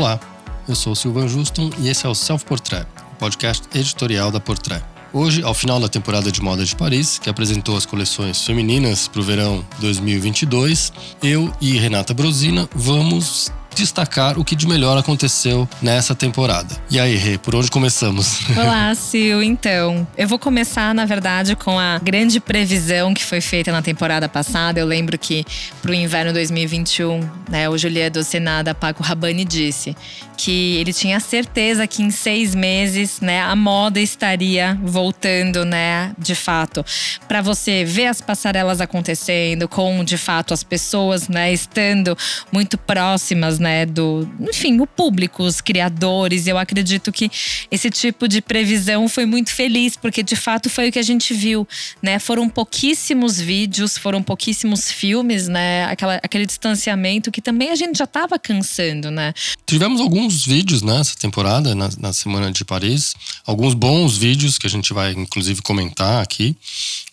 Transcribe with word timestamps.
Olá, 0.00 0.18
eu 0.66 0.74
sou 0.74 0.94
Silvan 0.94 1.28
Juston 1.28 1.68
e 1.78 1.90
esse 1.90 2.06
é 2.06 2.08
o 2.08 2.14
Self 2.14 2.46
Portrait, 2.46 2.86
o 3.12 3.16
podcast 3.16 3.68
editorial 3.74 4.30
da 4.30 4.40
Portrait. 4.40 4.82
Hoje, 5.12 5.42
ao 5.42 5.52
final 5.52 5.78
da 5.78 5.90
temporada 5.90 6.32
de 6.32 6.40
moda 6.40 6.64
de 6.64 6.74
Paris, 6.74 7.18
que 7.18 7.28
apresentou 7.28 7.76
as 7.76 7.84
coleções 7.84 8.42
femininas 8.42 9.06
para 9.06 9.20
o 9.20 9.22
verão 9.22 9.62
2022, 9.78 10.90
eu 11.22 11.52
e 11.60 11.76
Renata 11.76 12.14
Brosina 12.14 12.66
vamos 12.74 13.52
destacar 13.74 14.38
o 14.38 14.44
que 14.44 14.54
de 14.54 14.66
melhor 14.66 14.96
aconteceu 14.98 15.68
nessa 15.80 16.14
temporada. 16.14 16.76
E 16.90 16.98
aí, 16.98 17.16
Rê, 17.16 17.38
por 17.38 17.54
onde 17.54 17.70
começamos? 17.70 18.40
Olá, 18.56 18.92
Sil. 18.98 19.42
Então, 19.42 20.06
eu 20.16 20.28
vou 20.28 20.38
começar, 20.38 20.94
na 20.94 21.04
verdade, 21.04 21.56
com 21.56 21.78
a 21.78 21.98
grande 21.98 22.40
previsão 22.40 23.14
que 23.14 23.24
foi 23.24 23.40
feita 23.40 23.72
na 23.72 23.82
temporada 23.82 24.28
passada. 24.28 24.80
Eu 24.80 24.86
lembro 24.86 25.18
que 25.18 25.44
para 25.80 25.90
o 25.90 25.94
inverno 25.94 26.32
2021, 26.32 27.20
né, 27.48 27.68
o 27.68 27.78
Juliet 27.78 28.10
do 28.10 28.24
Senada 28.24 28.74
Paco 28.74 29.02
Rabanne 29.02 29.44
disse 29.44 29.96
que 30.42 30.76
ele 30.76 30.92
tinha 30.92 31.20
certeza 31.20 31.86
que 31.86 32.02
em 32.02 32.10
seis 32.10 32.54
meses, 32.54 33.20
né, 33.20 33.42
a 33.42 33.54
moda 33.54 34.00
estaria 34.00 34.78
voltando, 34.82 35.66
né, 35.66 36.14
de 36.16 36.34
fato, 36.34 36.84
para 37.28 37.42
você 37.42 37.84
ver 37.84 38.06
as 38.06 38.22
passarelas 38.22 38.80
acontecendo, 38.80 39.68
com 39.68 40.02
de 40.02 40.16
fato 40.16 40.54
as 40.54 40.62
pessoas, 40.62 41.28
né, 41.28 41.52
estando 41.52 42.16
muito 42.50 42.78
próximas 42.78 43.58
né, 43.58 43.84
do, 43.84 44.26
enfim, 44.40 44.80
o 44.80 44.86
público, 44.86 45.42
os 45.42 45.60
criadores. 45.60 46.46
Eu 46.46 46.56
acredito 46.56 47.12
que 47.12 47.30
esse 47.70 47.90
tipo 47.90 48.26
de 48.26 48.40
previsão 48.40 49.08
foi 49.08 49.26
muito 49.26 49.52
feliz, 49.52 49.94
porque 49.94 50.22
de 50.22 50.36
fato 50.36 50.70
foi 50.70 50.88
o 50.88 50.92
que 50.92 50.98
a 50.98 51.02
gente 51.02 51.34
viu, 51.34 51.68
né? 52.02 52.18
Foram 52.18 52.48
pouquíssimos 52.48 53.38
vídeos, 53.38 53.98
foram 53.98 54.22
pouquíssimos 54.22 54.90
filmes, 54.90 55.48
né? 55.48 55.84
Aquela, 55.84 56.16
aquele 56.16 56.46
distanciamento 56.46 57.30
que 57.30 57.42
também 57.42 57.70
a 57.70 57.74
gente 57.74 57.98
já 57.98 58.04
estava 58.04 58.38
cansando, 58.38 59.10
né? 59.10 59.32
Tivemos 59.66 60.00
alguns 60.00 60.29
vídeos 60.36 60.82
nessa 60.82 61.16
temporada, 61.16 61.74
na, 61.74 61.88
na 61.98 62.12
semana 62.12 62.50
de 62.50 62.64
Paris, 62.64 63.14
alguns 63.46 63.74
bons 63.74 64.16
vídeos 64.16 64.58
que 64.58 64.66
a 64.66 64.70
gente 64.70 64.92
vai 64.92 65.12
inclusive 65.12 65.62
comentar 65.62 66.22
aqui 66.22 66.56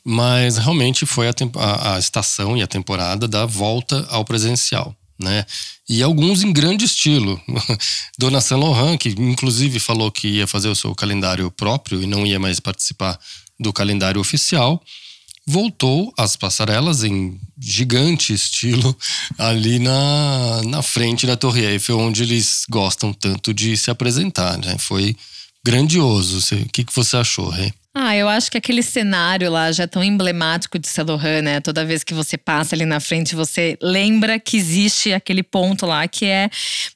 mas 0.04 0.58
realmente 0.58 1.06
foi 1.06 1.28
a, 1.28 1.34
a, 1.58 1.96
a, 1.96 2.00
estação 2.00 2.56
e 2.56 2.64
a 2.64 2.68
temporada 2.68 3.28
da 3.28 3.46
volta 3.46 4.08
ao 4.10 4.24
presencial 4.24 4.96
né? 5.20 5.46
E 5.90 6.04
alguns 6.04 6.44
em 6.44 6.52
grande 6.52 6.86
estilo. 6.86 7.42
Dona 8.18 8.42
Saint 8.42 8.62
Laurent, 8.62 8.98
que 8.98 9.10
inclusive 9.10 9.80
falou 9.80 10.12
que 10.12 10.28
ia 10.28 10.48
fazer 10.48 10.70
o 10.70 10.76
seu 10.76 10.94
calendário 10.94 11.50
próprio 11.50 12.02
e 12.02 12.08
não 12.08 12.26
ia 12.26 12.40
mais 12.40 12.60
participar 12.60 13.20
do 13.60 13.74
calendário 13.74 14.22
oficial, 14.22 14.82
voltou 15.48 16.14
às 16.18 16.36
passarelas 16.36 17.04
em 17.04 17.40
gigante 17.58 18.34
estilo 18.34 18.96
ali 19.38 19.80
na, 19.80 20.62
na 20.66 20.82
frente 20.82 21.26
da 21.26 21.38
Torre 21.38 21.66
Eiffel, 21.66 21.98
onde 21.98 22.24
eles 22.24 22.66
gostam 22.70 23.14
tanto 23.14 23.54
de 23.54 23.78
se 23.78 23.90
apresentar, 23.90 24.58
né? 24.58 24.76
Foi 24.78 25.16
grandioso. 25.66 26.56
O 26.56 26.70
que, 26.70 26.84
que 26.84 26.96
você 26.96 27.16
achou, 27.16 27.50
Rê? 27.50 27.72
Ah, 28.00 28.16
eu 28.16 28.30
acho 28.30 28.52
que 28.52 28.60
aquele 28.60 28.84
cenário 28.84 29.50
lá 29.50 29.72
já 29.72 29.86
é 29.86 29.88
tão 29.88 30.04
emblemático 30.04 30.78
de 30.78 30.88
Saint 30.88 31.08
né? 31.44 31.60
Toda 31.60 31.84
vez 31.84 32.04
que 32.04 32.14
você 32.14 32.38
passa 32.38 32.76
ali 32.76 32.86
na 32.86 33.00
frente, 33.00 33.34
você 33.34 33.76
lembra 33.82 34.40
que 34.40 34.56
existe 34.56 35.12
aquele 35.12 35.42
ponto 35.42 35.84
lá 35.84 36.08
que 36.08 36.28
é 36.28 36.48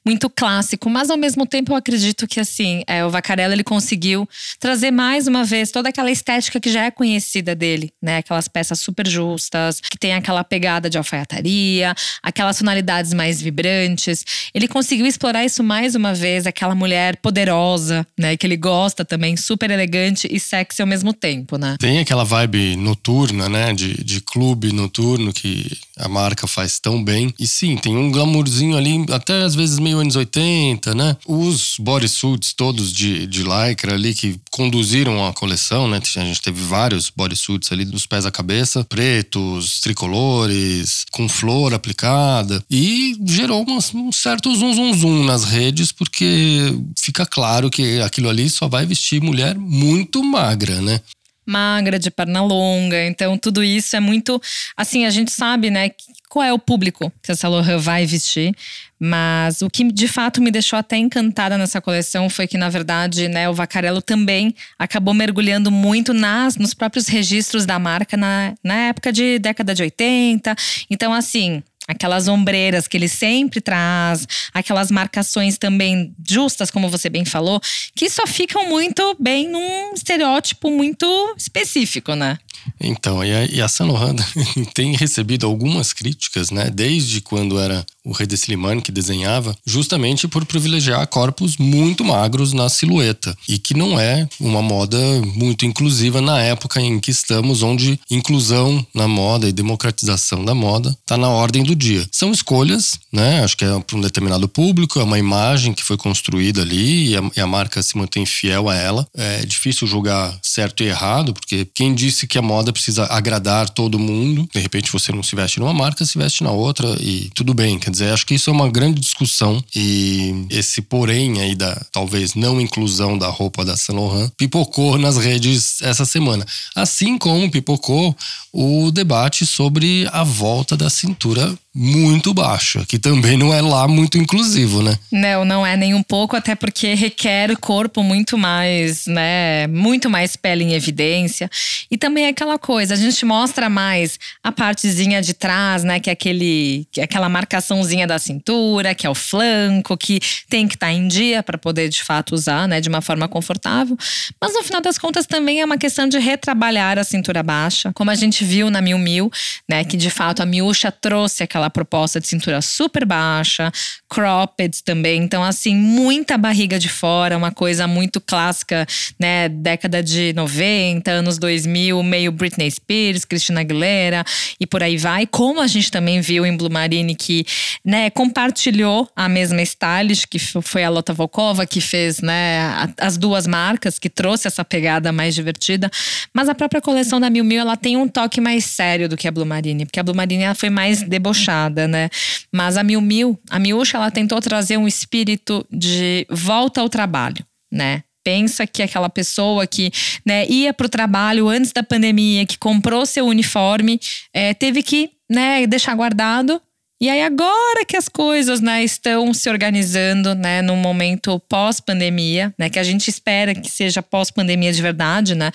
muito 0.06 0.30
clássico. 0.30 0.88
Mas 0.88 1.10
ao 1.10 1.16
mesmo 1.16 1.44
tempo, 1.44 1.72
eu 1.72 1.76
acredito 1.76 2.28
que 2.28 2.38
assim, 2.38 2.84
é, 2.86 3.04
o 3.04 3.10
Vacarella 3.10 3.52
ele 3.52 3.64
conseguiu 3.64 4.28
trazer 4.60 4.92
mais 4.92 5.26
uma 5.26 5.42
vez 5.42 5.72
toda 5.72 5.88
aquela 5.88 6.08
estética 6.08 6.60
que 6.60 6.70
já 6.70 6.84
é 6.84 6.90
conhecida 6.92 7.52
dele, 7.52 7.92
né? 8.00 8.18
Aquelas 8.18 8.46
peças 8.46 8.78
super 8.78 9.08
justas, 9.08 9.80
que 9.80 9.98
tem 9.98 10.14
aquela 10.14 10.44
pegada 10.44 10.88
de 10.88 10.98
alfaiataria, 10.98 11.96
aquelas 12.22 12.58
tonalidades 12.58 13.12
mais 13.12 13.42
vibrantes. 13.42 14.24
Ele 14.54 14.68
conseguiu 14.68 15.06
explorar 15.06 15.44
isso 15.44 15.64
mais 15.64 15.96
uma 15.96 16.14
vez, 16.14 16.46
aquela 16.46 16.76
mulher 16.76 17.16
poderosa, 17.16 18.06
né? 18.16 18.36
Que 18.36 18.46
ele 18.46 18.56
gosta 18.56 19.04
também, 19.04 19.36
super 19.36 19.68
elegante 19.68 20.28
e 20.30 20.38
sexy 20.38 20.80
ao 20.80 20.91
mesmo 20.92 21.12
tempo, 21.14 21.56
né? 21.56 21.76
Tem 21.78 21.98
aquela 21.98 22.24
vibe 22.24 22.76
noturna, 22.76 23.48
né? 23.48 23.72
De, 23.72 24.04
de 24.04 24.20
clube 24.20 24.72
noturno 24.72 25.32
que 25.32 25.66
a 25.98 26.08
marca 26.08 26.46
faz 26.46 26.78
tão 26.78 27.02
bem. 27.02 27.32
E 27.38 27.46
sim, 27.46 27.76
tem 27.76 27.96
um 27.96 28.10
glamourzinho 28.10 28.76
ali, 28.76 29.04
até 29.10 29.42
às 29.42 29.54
vezes 29.54 29.78
meio 29.78 29.98
anos 29.98 30.16
80, 30.16 30.94
né? 30.94 31.16
Os 31.26 31.76
bodysuits 31.78 32.52
todos 32.52 32.92
de, 32.92 33.26
de 33.26 33.42
lycra 33.42 33.94
ali 33.94 34.14
que 34.14 34.38
conduziram 34.50 35.26
a 35.26 35.32
coleção, 35.32 35.88
né? 35.88 36.00
A 36.16 36.20
gente 36.20 36.42
teve 36.42 36.60
vários 36.62 37.10
bodysuits 37.10 37.72
ali 37.72 37.84
dos 37.84 38.06
pés 38.06 38.26
à 38.26 38.30
cabeça, 38.30 38.84
pretos, 38.84 39.80
tricolores, 39.80 41.06
com 41.10 41.28
flor 41.28 41.72
aplicada. 41.72 42.62
E 42.70 43.16
gerou 43.24 43.64
um 43.68 44.12
certo 44.12 44.54
zum 44.54 44.74
zum 44.74 44.94
zum 44.94 45.24
nas 45.24 45.44
redes, 45.44 45.90
porque 45.90 46.74
fica 46.98 47.24
claro 47.24 47.70
que 47.70 48.00
aquilo 48.00 48.28
ali 48.28 48.50
só 48.50 48.68
vai 48.68 48.84
vestir 48.84 49.22
mulher 49.22 49.56
muito 49.56 50.22
magra, 50.22 50.81
né? 50.82 51.00
Magra, 51.44 51.98
de 51.98 52.10
perna 52.10 52.42
longa. 52.42 53.04
Então, 53.04 53.36
tudo 53.36 53.64
isso 53.64 53.96
é 53.96 54.00
muito. 54.00 54.40
Assim, 54.76 55.04
a 55.04 55.10
gente 55.10 55.32
sabe, 55.32 55.70
né, 55.70 55.90
qual 56.28 56.44
é 56.44 56.52
o 56.52 56.58
público 56.58 57.12
que 57.22 57.32
essa 57.32 57.48
Lohan 57.48 57.78
vai 57.78 58.06
vestir. 58.06 58.54
Mas 58.98 59.60
o 59.60 59.68
que 59.68 59.90
de 59.90 60.06
fato 60.06 60.40
me 60.40 60.50
deixou 60.52 60.78
até 60.78 60.96
encantada 60.96 61.58
nessa 61.58 61.80
coleção 61.80 62.30
foi 62.30 62.46
que, 62.46 62.56
na 62.56 62.68
verdade, 62.68 63.26
né, 63.28 63.48
o 63.48 63.54
Vacarello 63.54 64.00
também 64.00 64.54
acabou 64.78 65.12
mergulhando 65.12 65.72
muito 65.72 66.14
nas, 66.14 66.56
nos 66.56 66.72
próprios 66.72 67.08
registros 67.08 67.66
da 67.66 67.78
marca 67.80 68.16
na, 68.16 68.54
na 68.62 68.74
época 68.74 69.12
de 69.12 69.40
década 69.40 69.74
de 69.74 69.82
80. 69.82 70.54
Então, 70.88 71.12
assim, 71.12 71.64
aquelas 71.86 72.28
ombreiras 72.28 72.86
que 72.86 72.96
ele 72.96 73.08
sempre 73.08 73.60
traz, 73.60 74.26
aquelas 74.52 74.90
marcações 74.90 75.58
também 75.58 76.14
justas, 76.28 76.70
como 76.70 76.88
você 76.88 77.08
bem 77.08 77.24
falou, 77.24 77.60
que 77.94 78.08
só 78.08 78.26
ficam 78.26 78.68
muito 78.68 79.16
bem 79.18 79.48
num 79.48 79.92
estereótipo 79.94 80.70
muito 80.70 81.34
específico, 81.36 82.14
né? 82.14 82.38
Então, 82.80 83.24
e 83.24 83.32
a, 83.32 83.44
e 83.46 83.60
a 83.60 83.68
tem 84.74 84.94
recebido 84.96 85.46
algumas 85.46 85.92
críticas, 85.92 86.50
né? 86.50 86.70
Desde 86.70 87.20
quando 87.20 87.58
era 87.58 87.84
o 88.04 88.12
rei 88.12 88.26
de 88.26 88.34
Slimane 88.34 88.82
que 88.82 88.92
desenhava, 88.92 89.56
justamente 89.64 90.26
por 90.26 90.44
privilegiar 90.44 91.06
corpos 91.06 91.56
muito 91.56 92.04
magros 92.04 92.52
na 92.52 92.68
silhueta. 92.68 93.36
E 93.48 93.58
que 93.58 93.74
não 93.74 93.98
é 93.98 94.28
uma 94.40 94.62
moda 94.62 94.98
muito 95.34 95.64
inclusiva 95.64 96.20
na 96.20 96.40
época 96.40 96.80
em 96.80 96.98
que 96.98 97.10
estamos, 97.10 97.62
onde 97.62 97.98
inclusão 98.10 98.84
na 98.94 99.06
moda 99.06 99.48
e 99.48 99.52
democratização 99.52 100.44
da 100.44 100.54
moda 100.54 100.96
está 101.00 101.16
na 101.16 101.28
ordem 101.28 101.62
do 101.62 101.71
dia. 101.74 102.06
São 102.10 102.32
escolhas, 102.32 102.98
né? 103.12 103.42
Acho 103.42 103.56
que 103.56 103.64
é 103.64 103.80
para 103.80 103.96
um 103.96 104.00
determinado 104.00 104.48
público, 104.48 105.00
é 105.00 105.04
uma 105.04 105.18
imagem 105.18 105.72
que 105.72 105.82
foi 105.82 105.96
construída 105.96 106.62
ali 106.62 107.10
e 107.10 107.16
a, 107.16 107.22
e 107.36 107.40
a 107.40 107.46
marca 107.46 107.82
se 107.82 107.96
mantém 107.96 108.24
fiel 108.26 108.68
a 108.68 108.74
ela. 108.74 109.06
É 109.16 109.44
difícil 109.44 109.86
julgar 109.86 110.36
certo 110.42 110.82
e 110.82 110.86
errado, 110.86 111.32
porque 111.32 111.66
quem 111.74 111.94
disse 111.94 112.26
que 112.26 112.38
a 112.38 112.42
moda 112.42 112.72
precisa 112.72 113.04
agradar 113.06 113.68
todo 113.68 113.98
mundo, 113.98 114.48
de 114.52 114.60
repente 114.60 114.90
você 114.92 115.12
não 115.12 115.22
se 115.22 115.34
veste 115.36 115.60
numa 115.60 115.74
marca, 115.74 116.04
se 116.04 116.18
veste 116.18 116.42
na 116.42 116.50
outra 116.50 116.96
e 117.00 117.30
tudo 117.34 117.54
bem, 117.54 117.78
quer 117.78 117.90
dizer, 117.90 118.12
acho 118.12 118.26
que 118.26 118.34
isso 118.34 118.50
é 118.50 118.52
uma 118.52 118.70
grande 118.70 119.00
discussão 119.00 119.62
e 119.74 120.46
esse 120.50 120.82
porém 120.82 121.40
aí 121.40 121.54
da 121.54 121.74
talvez 121.90 122.34
não 122.34 122.60
inclusão 122.60 123.16
da 123.18 123.28
roupa 123.28 123.64
da 123.64 123.76
Saint 123.76 123.98
Laurent 123.98 124.30
pipocou 124.36 124.98
nas 124.98 125.16
redes 125.16 125.80
essa 125.82 126.04
semana. 126.04 126.46
Assim 126.74 127.18
como 127.18 127.50
pipocou 127.50 128.16
o 128.52 128.90
debate 128.90 129.46
sobre 129.46 130.08
a 130.12 130.22
volta 130.22 130.76
da 130.76 130.90
cintura 130.90 131.56
muito 131.74 132.34
baixa, 132.34 132.84
que 132.86 132.98
também 132.98 133.36
não 133.38 133.52
é 133.52 133.62
lá 133.62 133.88
muito 133.88 134.18
inclusivo, 134.18 134.82
né? 134.82 134.94
Não, 135.10 135.44
não 135.44 135.66
é 135.66 135.74
nem 135.74 135.94
um 135.94 136.02
pouco, 136.02 136.36
até 136.36 136.54
porque 136.54 136.92
requer 136.94 137.56
corpo 137.56 138.02
muito 138.02 138.36
mais, 138.36 139.06
né? 139.06 139.66
Muito 139.68 140.10
mais 140.10 140.36
pele 140.36 140.64
em 140.64 140.74
evidência. 140.74 141.50
E 141.90 141.96
também 141.96 142.26
é 142.26 142.28
aquela 142.28 142.58
coisa, 142.58 142.92
a 142.94 142.96
gente 142.96 143.24
mostra 143.24 143.70
mais 143.70 144.18
a 144.42 144.52
partezinha 144.52 145.22
de 145.22 145.32
trás, 145.32 145.82
né? 145.82 145.98
Que 145.98 146.10
é 146.10 146.12
aquele, 146.12 146.86
que 146.92 147.00
é 147.00 147.04
aquela 147.04 147.28
marcaçãozinha 147.28 148.06
da 148.06 148.18
cintura, 148.18 148.94
que 148.94 149.06
é 149.06 149.10
o 149.10 149.14
flanco, 149.14 149.96
que 149.96 150.20
tem 150.50 150.68
que 150.68 150.74
estar 150.74 150.88
tá 150.88 150.92
em 150.92 151.08
dia 151.08 151.42
para 151.42 151.56
poder 151.56 151.88
de 151.88 152.02
fato 152.02 152.34
usar, 152.34 152.68
né? 152.68 152.80
De 152.80 152.88
uma 152.88 153.00
forma 153.00 153.26
confortável. 153.28 153.96
Mas 154.40 154.52
no 154.52 154.62
final 154.62 154.82
das 154.82 154.98
contas 154.98 155.26
também 155.26 155.60
é 155.60 155.64
uma 155.64 155.78
questão 155.78 156.06
de 156.06 156.18
retrabalhar 156.18 156.98
a 156.98 157.04
cintura 157.04 157.42
baixa, 157.42 157.92
como 157.94 158.10
a 158.10 158.14
gente 158.14 158.44
viu 158.44 158.70
na 158.70 158.82
Mil 158.82 158.98
Mil, 158.98 159.30
né? 159.68 159.84
Que 159.84 159.96
de 159.96 160.10
fato 160.10 160.42
a 160.42 160.46
Miúcha 160.46 160.92
trouxe 160.92 161.42
aquela 161.42 161.61
aquela 161.62 161.70
proposta 161.70 162.20
de 162.20 162.26
cintura 162.26 162.60
super 162.60 163.04
baixa, 163.04 163.70
cropped 164.08 164.82
também. 164.82 165.22
Então, 165.22 165.42
assim, 165.42 165.74
muita 165.74 166.36
barriga 166.36 166.78
de 166.78 166.88
fora, 166.88 167.36
uma 167.36 167.52
coisa 167.52 167.86
muito 167.86 168.20
clássica, 168.20 168.86
né? 169.18 169.48
Década 169.48 170.02
de 170.02 170.32
90, 170.34 171.10
anos 171.10 171.38
2000, 171.38 172.02
meio 172.02 172.32
Britney 172.32 172.70
Spears, 172.70 173.24
Christina 173.24 173.60
Aguilera 173.60 174.24
e 174.58 174.66
por 174.66 174.82
aí 174.82 174.96
vai. 174.96 175.26
Como 175.26 175.60
a 175.60 175.66
gente 175.66 175.90
também 175.90 176.20
viu 176.20 176.44
em 176.44 176.56
Blue 176.56 176.70
Marine, 176.70 177.14
que 177.14 177.44
né, 177.84 178.10
compartilhou 178.10 179.08
a 179.14 179.28
mesma 179.28 179.62
stylist, 179.62 180.26
que 180.28 180.38
foi 180.38 180.84
a 180.84 180.90
Lota 180.90 181.12
Volkova, 181.12 181.66
que 181.66 181.80
fez 181.80 182.20
né, 182.20 182.92
as 182.98 183.16
duas 183.16 183.46
marcas, 183.46 183.98
que 183.98 184.10
trouxe 184.10 184.48
essa 184.48 184.64
pegada 184.64 185.12
mais 185.12 185.34
divertida. 185.34 185.90
Mas 186.32 186.48
a 186.48 186.54
própria 186.54 186.80
coleção 186.80 187.20
da 187.20 187.30
Miu 187.30 187.44
Miu, 187.44 187.60
ela 187.60 187.76
tem 187.76 187.96
um 187.96 188.08
toque 188.08 188.40
mais 188.40 188.64
sério 188.64 189.08
do 189.08 189.16
que 189.16 189.28
a 189.28 189.30
Blue 189.30 189.46
Marine, 189.46 189.84
porque 189.84 190.00
a 190.00 190.02
Blue 190.02 190.14
Marine 190.14 190.44
ela 190.44 190.54
foi 190.54 190.70
mais 190.70 191.02
debochada 191.02 191.51
fechada, 191.52 191.86
né? 191.86 192.08
Mas 192.52 192.76
a 192.76 192.82
Miu 192.82 193.00
Miu, 193.00 193.38
a 193.50 193.58
Miúcha, 193.58 193.98
ela 193.98 194.10
tentou 194.10 194.40
trazer 194.40 194.76
um 194.76 194.88
espírito 194.88 195.66
de 195.70 196.26
volta 196.30 196.80
ao 196.80 196.88
trabalho, 196.88 197.44
né? 197.70 198.02
pensa 198.24 198.68
que 198.68 198.84
aquela 198.84 199.10
pessoa 199.10 199.66
que 199.66 199.90
né, 200.24 200.46
ia 200.46 200.72
para 200.72 200.86
o 200.86 200.88
trabalho 200.88 201.48
antes 201.48 201.72
da 201.72 201.82
pandemia, 201.82 202.46
que 202.46 202.56
comprou 202.56 203.04
seu 203.04 203.26
uniforme, 203.26 203.98
é, 204.32 204.54
teve 204.54 204.80
que 204.80 205.10
né, 205.28 205.66
deixar 205.66 205.92
guardado 205.96 206.62
e 207.02 207.10
aí 207.10 207.20
agora 207.20 207.84
que 207.84 207.96
as 207.96 208.08
coisas, 208.08 208.60
né, 208.60 208.84
estão 208.84 209.34
se 209.34 209.50
organizando, 209.50 210.36
né, 210.36 210.62
num 210.62 210.76
momento 210.76 211.40
pós-pandemia, 211.48 212.54
né, 212.56 212.70
que 212.70 212.78
a 212.78 212.84
gente 212.84 213.08
espera 213.08 213.56
que 213.56 213.68
seja 213.68 214.00
pós-pandemia 214.00 214.72
de 214.72 214.80
verdade, 214.80 215.34
né, 215.34 215.50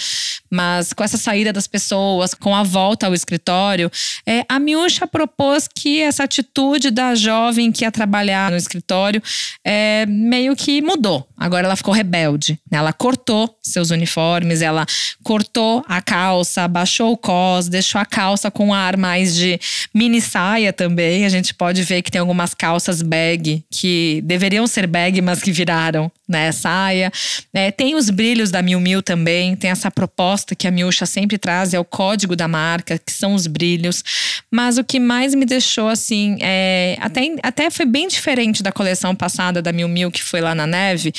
mas 0.51 0.91
com 0.91 1.05
essa 1.05 1.15
saída 1.17 1.53
das 1.53 1.65
pessoas, 1.65 2.33
com 2.33 2.53
a 2.53 2.63
volta 2.63 3.07
ao 3.07 3.13
escritório, 3.13 3.89
é, 4.25 4.43
a 4.49 4.59
Miúcha 4.59 5.07
propôs 5.07 5.69
que 5.73 6.01
essa 6.01 6.25
atitude 6.25 6.91
da 6.91 7.15
jovem 7.15 7.71
que 7.71 7.85
ia 7.85 7.91
trabalhar 7.93 8.51
no 8.51 8.57
escritório 8.57 9.23
é, 9.63 10.05
meio 10.05 10.53
que 10.53 10.81
mudou. 10.81 11.25
Agora 11.37 11.65
ela 11.65 11.77
ficou 11.77 11.93
rebelde, 11.93 12.59
né, 12.69 12.79
ela 12.79 12.91
cortou 12.91 13.57
seus 13.61 13.89
uniformes, 13.89 14.61
ela 14.61 14.85
cortou 15.23 15.81
a 15.87 16.01
calça, 16.01 16.63
abaixou 16.63 17.13
o 17.13 17.17
cos, 17.17 17.69
deixou 17.69 18.01
a 18.01 18.05
calça 18.05 18.51
com 18.51 18.67
um 18.67 18.73
ar 18.73 18.97
mais 18.97 19.33
de 19.33 19.57
mini 19.93 20.19
saia 20.19 20.73
também. 20.73 21.25
A 21.25 21.29
gente 21.29 21.36
pode 21.53 21.83
ver 21.83 22.01
que 22.01 22.11
tem 22.11 22.19
algumas 22.19 22.53
calças 22.53 23.01
bag 23.01 23.63
que 23.71 24.21
deveriam 24.23 24.67
ser 24.67 24.87
bag, 24.87 25.21
mas 25.21 25.41
que 25.41 25.51
viraram 25.51 26.11
né, 26.27 26.51
saia. 26.51 27.11
É, 27.53 27.71
tem 27.71 27.95
os 27.95 28.09
brilhos 28.09 28.51
da 28.51 28.61
Miu 28.61 28.79
Miu 28.79 29.01
também, 29.01 29.55
tem 29.55 29.71
essa 29.71 29.89
proposta 29.89 30.55
que 30.55 30.67
a 30.67 30.71
Miúcha 30.71 31.05
sempre 31.05 31.37
traz, 31.37 31.73
é 31.73 31.79
o 31.79 31.85
código 31.85 32.35
da 32.35 32.47
marca, 32.47 32.97
que 32.97 33.11
são 33.11 33.33
os 33.33 33.47
brilhos. 33.47 34.03
Mas 34.51 34.77
o 34.77 34.83
que 34.83 34.99
mais 34.99 35.33
me 35.33 35.45
deixou 35.45 35.87
assim, 35.87 36.37
é, 36.41 36.97
até, 36.99 37.21
até 37.41 37.69
foi 37.69 37.85
bem 37.85 38.07
diferente 38.07 38.61
da 38.61 38.71
coleção 38.71 39.15
passada 39.15 39.61
da 39.61 39.71
Miu 39.71 39.87
Miu, 39.87 40.11
que 40.11 40.21
foi 40.21 40.41
lá 40.41 40.53
na 40.53 40.67
neve, 40.67 41.13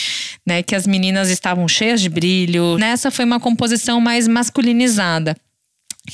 né, 0.47 0.63
que 0.63 0.75
as 0.75 0.87
meninas 0.87 1.31
estavam 1.31 1.67
cheias 1.67 2.01
de 2.01 2.09
brilho. 2.09 2.77
Nessa 2.79 3.11
foi 3.11 3.25
uma 3.25 3.41
composição 3.41 4.01
mais 4.01 4.29
masculinizada 4.29 5.37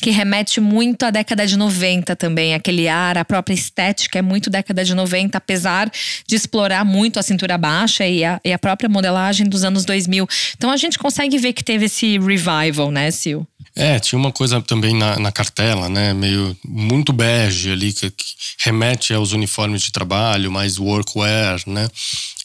que 0.00 0.10
remete 0.10 0.60
muito 0.60 1.04
à 1.04 1.10
década 1.10 1.46
de 1.46 1.56
90 1.56 2.16
também, 2.16 2.54
aquele 2.54 2.88
ar, 2.88 3.18
a 3.18 3.24
própria 3.24 3.54
estética 3.54 4.18
é 4.18 4.22
muito 4.22 4.50
década 4.50 4.84
de 4.84 4.94
90, 4.94 5.36
apesar 5.36 5.90
de 6.26 6.34
explorar 6.36 6.84
muito 6.84 7.18
a 7.18 7.22
cintura 7.22 7.56
baixa 7.56 8.06
e 8.06 8.24
a, 8.24 8.40
e 8.44 8.52
a 8.52 8.58
própria 8.58 8.88
modelagem 8.88 9.48
dos 9.48 9.64
anos 9.64 9.84
2000. 9.84 10.26
Então 10.56 10.70
a 10.70 10.76
gente 10.76 10.98
consegue 10.98 11.38
ver 11.38 11.52
que 11.52 11.64
teve 11.64 11.86
esse 11.86 12.18
revival, 12.18 12.90
né, 12.90 13.10
Sil? 13.10 13.46
É, 13.76 13.98
tinha 13.98 14.18
uma 14.18 14.30
coisa 14.30 14.60
também 14.60 14.94
na, 14.94 15.18
na 15.18 15.32
cartela, 15.32 15.88
né? 15.88 16.14
Meio 16.14 16.56
muito 16.64 17.12
bege 17.12 17.72
ali, 17.72 17.92
que, 17.92 18.08
que, 18.08 18.24
remete 18.60 19.12
aos 19.12 19.32
uniformes 19.32 19.82
de 19.82 19.90
trabalho, 19.90 20.50
mais 20.50 20.78
workwear, 20.78 21.60
né? 21.66 21.88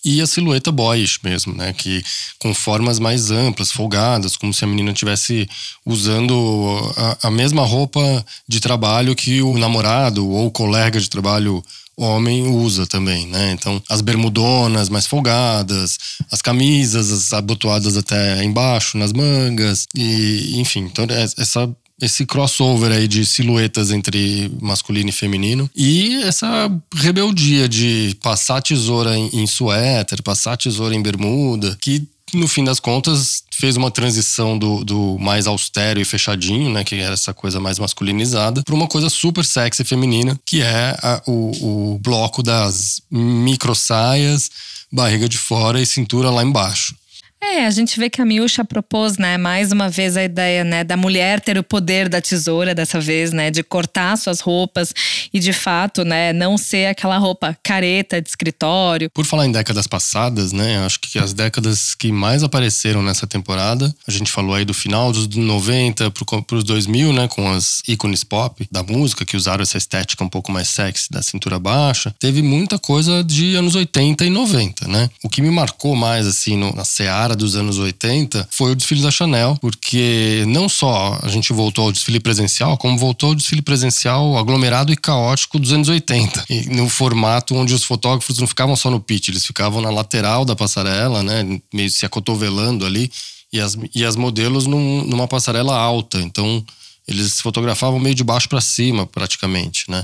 E 0.04 0.22
a 0.22 0.28
silhueta 0.28 0.72
boyish 0.72 1.20
mesmo, 1.24 1.54
né? 1.54 1.74
Que 1.74 2.04
com 2.40 2.54
formas 2.54 3.00
mais 3.00 3.32
amplas, 3.32 3.72
folgadas, 3.72 4.38
como 4.38 4.54
se 4.54 4.64
a 4.64 4.68
menina 4.68 4.92
estivesse 4.92 5.48
usando 5.86 6.94
a, 6.96 7.28
a 7.28 7.32
mesma 7.32 7.64
roupa 7.64 8.26
de 8.48 8.60
trabalho 8.60 9.16
que 9.16 9.42
o 9.42 9.58
namorado 9.58 10.28
ou 10.28 10.48
o 10.48 10.52
colega 10.52 11.00
de 11.00 11.10
trabalho 11.10 11.64
homem 12.00 12.48
usa 12.48 12.88
também, 12.88 13.28
né? 13.28 13.52
Então, 13.52 13.82
as 13.90 14.02
bermudonas 14.02 14.90
mais 14.90 15.06
folgadas, 15.06 15.98
as 16.32 16.42
camisas 16.42 17.12
as 17.12 17.34
abotoadas 17.34 17.98
até 17.98 18.42
embaixo 18.44 18.98
nas 18.98 19.12
mangas 19.12 19.86
e, 19.94 20.60
enfim, 20.60 20.82
então 20.82 21.06
é, 21.10 21.24
essa 21.24 21.70
esse 22.02 22.26
crossover 22.26 22.92
aí 22.92 23.08
de 23.08 23.26
silhuetas 23.26 23.92
entre 23.92 24.52
masculino 24.62 25.10
e 25.10 25.14
feminino 25.14 25.70
e 25.76 26.22
essa 26.24 26.72
rebeldia 26.96 27.68
de 27.68 28.16
passar 28.22 28.62
tesoura 28.62 29.18
em, 29.18 29.30
em 29.34 29.48
suéter, 29.48 30.22
passar 30.24 30.58
tesoura 30.58 30.96
em 30.96 31.02
bermuda, 31.02 31.78
que 31.82 32.08
no 32.34 32.48
fim 32.48 32.64
das 32.64 32.80
contas, 32.80 33.44
fez 33.52 33.76
uma 33.76 33.92
transição 33.92 34.58
do, 34.58 34.84
do 34.84 35.18
mais 35.20 35.48
austero 35.48 36.00
e 36.00 36.06
fechadinho, 36.06 36.70
né? 36.72 36.84
Que 36.84 36.96
era 36.96 37.14
essa 37.14 37.34
coisa 37.34 37.60
mais 37.60 37.80
masculinizada, 37.80 38.64
para 38.64 38.76
uma 38.76 38.88
coisa 38.88 39.10
super 39.10 39.44
sexy 39.44 39.84
feminina, 39.84 40.40
que 40.46 40.62
é 40.62 40.98
a, 41.02 41.22
o, 41.26 41.94
o 41.94 42.00
bloco 42.00 42.42
das 42.44 43.02
micro 43.12 43.76
saias, 43.76 44.50
barriga 44.92 45.28
de 45.28 45.38
fora 45.38 45.82
e 45.82 45.86
cintura 45.86 46.30
lá 46.30 46.44
embaixo. 46.44 46.96
É, 47.42 47.66
a 47.66 47.72
gente 47.72 47.98
vê 47.98 48.10
que 48.10 48.22
a 48.22 48.26
Miúcha 48.26 48.66
propôs, 48.66 49.18
né, 49.18 49.38
mais 49.38 49.72
uma 49.72 49.88
vez 49.88 50.18
a 50.18 50.24
ideia, 50.24 50.66
né, 50.66 50.84
da 50.84 50.98
mulher 50.98 51.40
ter 51.40 51.58
o 51.58 51.64
poder 51.64 52.10
da 52.10 52.20
tesoura 52.22 52.76
dessa 52.76 53.00
vez, 53.00 53.32
né, 53.32 53.50
de 53.50 53.64
cortar 53.64 54.18
suas 54.18 54.42
roupas 54.42 54.94
e 55.34 55.40
de 55.40 55.54
fato, 55.54 56.04
né, 56.04 56.34
não 56.34 56.58
ser 56.58 56.88
aquela 56.88 57.18
roupa 57.18 57.58
careta 57.64 58.22
de 58.22 58.28
escritório. 58.28 59.10
Por 59.12 59.26
falar 59.26 59.46
em 59.46 59.54
décadas 59.54 59.88
passadas, 59.88 60.52
né, 60.52 60.86
acho 60.86 61.00
que 61.00 61.18
as 61.18 61.32
décadas 61.32 61.96
que 61.96 62.12
mais 62.12 62.44
apareceram 62.44 63.02
nessa 63.02 63.26
temporada, 63.26 63.94
a 64.06 64.12
gente 64.12 64.30
falou 64.30 64.54
aí 64.54 64.66
do 64.66 64.74
final 64.74 65.12
dos 65.14 65.28
90 65.28 66.12
para 66.12 66.58
os 66.58 66.64
2000, 66.66 67.14
né, 67.14 67.30
com 67.30 67.50
as 67.50 67.82
ícones 67.88 68.26
pop 68.26 68.68
da 68.70 68.84
música 68.84 69.24
que 69.24 69.38
usaram 69.38 69.62
essa 69.62 69.78
estética 69.78 70.26
um 70.26 70.30
pouco 70.30 70.52
mais 70.52 70.68
sexy 70.68 71.10
da 71.10 71.22
cintura 71.22 71.58
baixa, 71.58 72.14
teve 72.20 72.42
muita 72.42 72.78
coisa 72.78 73.24
de 73.24 73.56
anos 73.56 73.76
80 73.76 74.26
e 74.26 74.30
90, 74.30 74.88
né? 74.90 75.10
O 75.24 75.30
que 75.30 75.42
me 75.42 75.50
marcou 75.50 75.96
mais 75.96 76.28
assim 76.28 76.58
no, 76.58 76.76
na 76.76 76.84
seara 76.84 77.29
cara 77.30 77.36
dos 77.36 77.56
anos 77.56 77.78
80 77.78 78.48
foi 78.52 78.72
o 78.72 78.76
desfile 78.76 79.02
da 79.02 79.12
Chanel, 79.12 79.58
porque 79.62 80.44
não 80.48 80.68
só 80.68 81.20
a 81.22 81.28
gente 81.28 81.54
voltou 81.54 81.86
ao 81.86 81.92
desfile 81.92 82.20
presencial, 82.20 82.78
como 82.78 82.98
voltou 82.98 83.30
ao 83.30 83.36
desfile 83.36 83.62
presencial 83.62 84.38
aglomerado 84.38 84.92
e 84.92 84.98
caótico 84.98 85.60
dos 85.60 85.72
anos 85.72 85.88
80. 85.88 86.46
E 86.50 86.70
no 86.70 86.90
formato 86.90 87.56
onde 87.56 87.74
os 87.74 87.84
fotógrafos 87.84 88.40
não 88.40 88.48
ficavam 88.48 88.76
só 88.76 88.90
no 88.90 89.00
pitch, 89.00 89.30
eles 89.30 89.46
ficavam 89.46 89.82
na 89.82 89.90
lateral 89.90 90.44
da 90.44 90.56
passarela, 90.56 91.22
né, 91.22 91.60
meio 91.74 91.90
se 91.90 92.06
acotovelando 92.06 92.86
ali, 92.86 93.12
e 93.52 93.60
as, 93.60 93.78
e 93.94 94.06
as 94.06 94.16
modelos 94.16 94.66
num, 94.66 95.04
numa 95.06 95.28
passarela 95.28 95.76
alta. 95.76 96.20
Então, 96.20 96.64
eles 97.08 97.42
fotografavam 97.42 98.00
meio 98.00 98.16
de 98.16 98.24
baixo 98.24 98.48
para 98.48 98.62
cima, 98.62 99.06
praticamente, 99.06 99.90
né? 99.90 100.04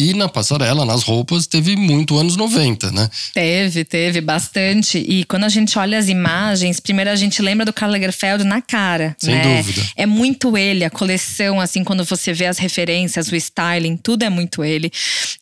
E 0.00 0.14
na 0.14 0.30
passarela, 0.30 0.86
nas 0.86 1.02
roupas, 1.02 1.46
teve 1.46 1.76
muito 1.76 2.16
anos 2.16 2.34
90, 2.34 2.90
né? 2.90 3.10
Teve, 3.34 3.84
teve 3.84 4.22
bastante. 4.22 4.96
E 4.96 5.24
quando 5.24 5.44
a 5.44 5.48
gente 5.50 5.78
olha 5.78 5.98
as 5.98 6.08
imagens, 6.08 6.80
primeiro 6.80 7.10
a 7.10 7.16
gente 7.16 7.42
lembra 7.42 7.66
do 7.66 7.72
Karl 7.72 7.92
Lagerfeld 7.92 8.42
na 8.44 8.62
cara. 8.62 9.14
Sem 9.18 9.34
né? 9.34 9.58
dúvida. 9.58 9.82
É 9.94 10.06
muito 10.06 10.56
ele, 10.56 10.86
a 10.86 10.90
coleção, 10.90 11.60
assim, 11.60 11.84
quando 11.84 12.02
você 12.02 12.32
vê 12.32 12.46
as 12.46 12.56
referências, 12.56 13.30
o 13.30 13.36
styling, 13.36 13.98
tudo 13.98 14.22
é 14.22 14.30
muito 14.30 14.64
ele. 14.64 14.90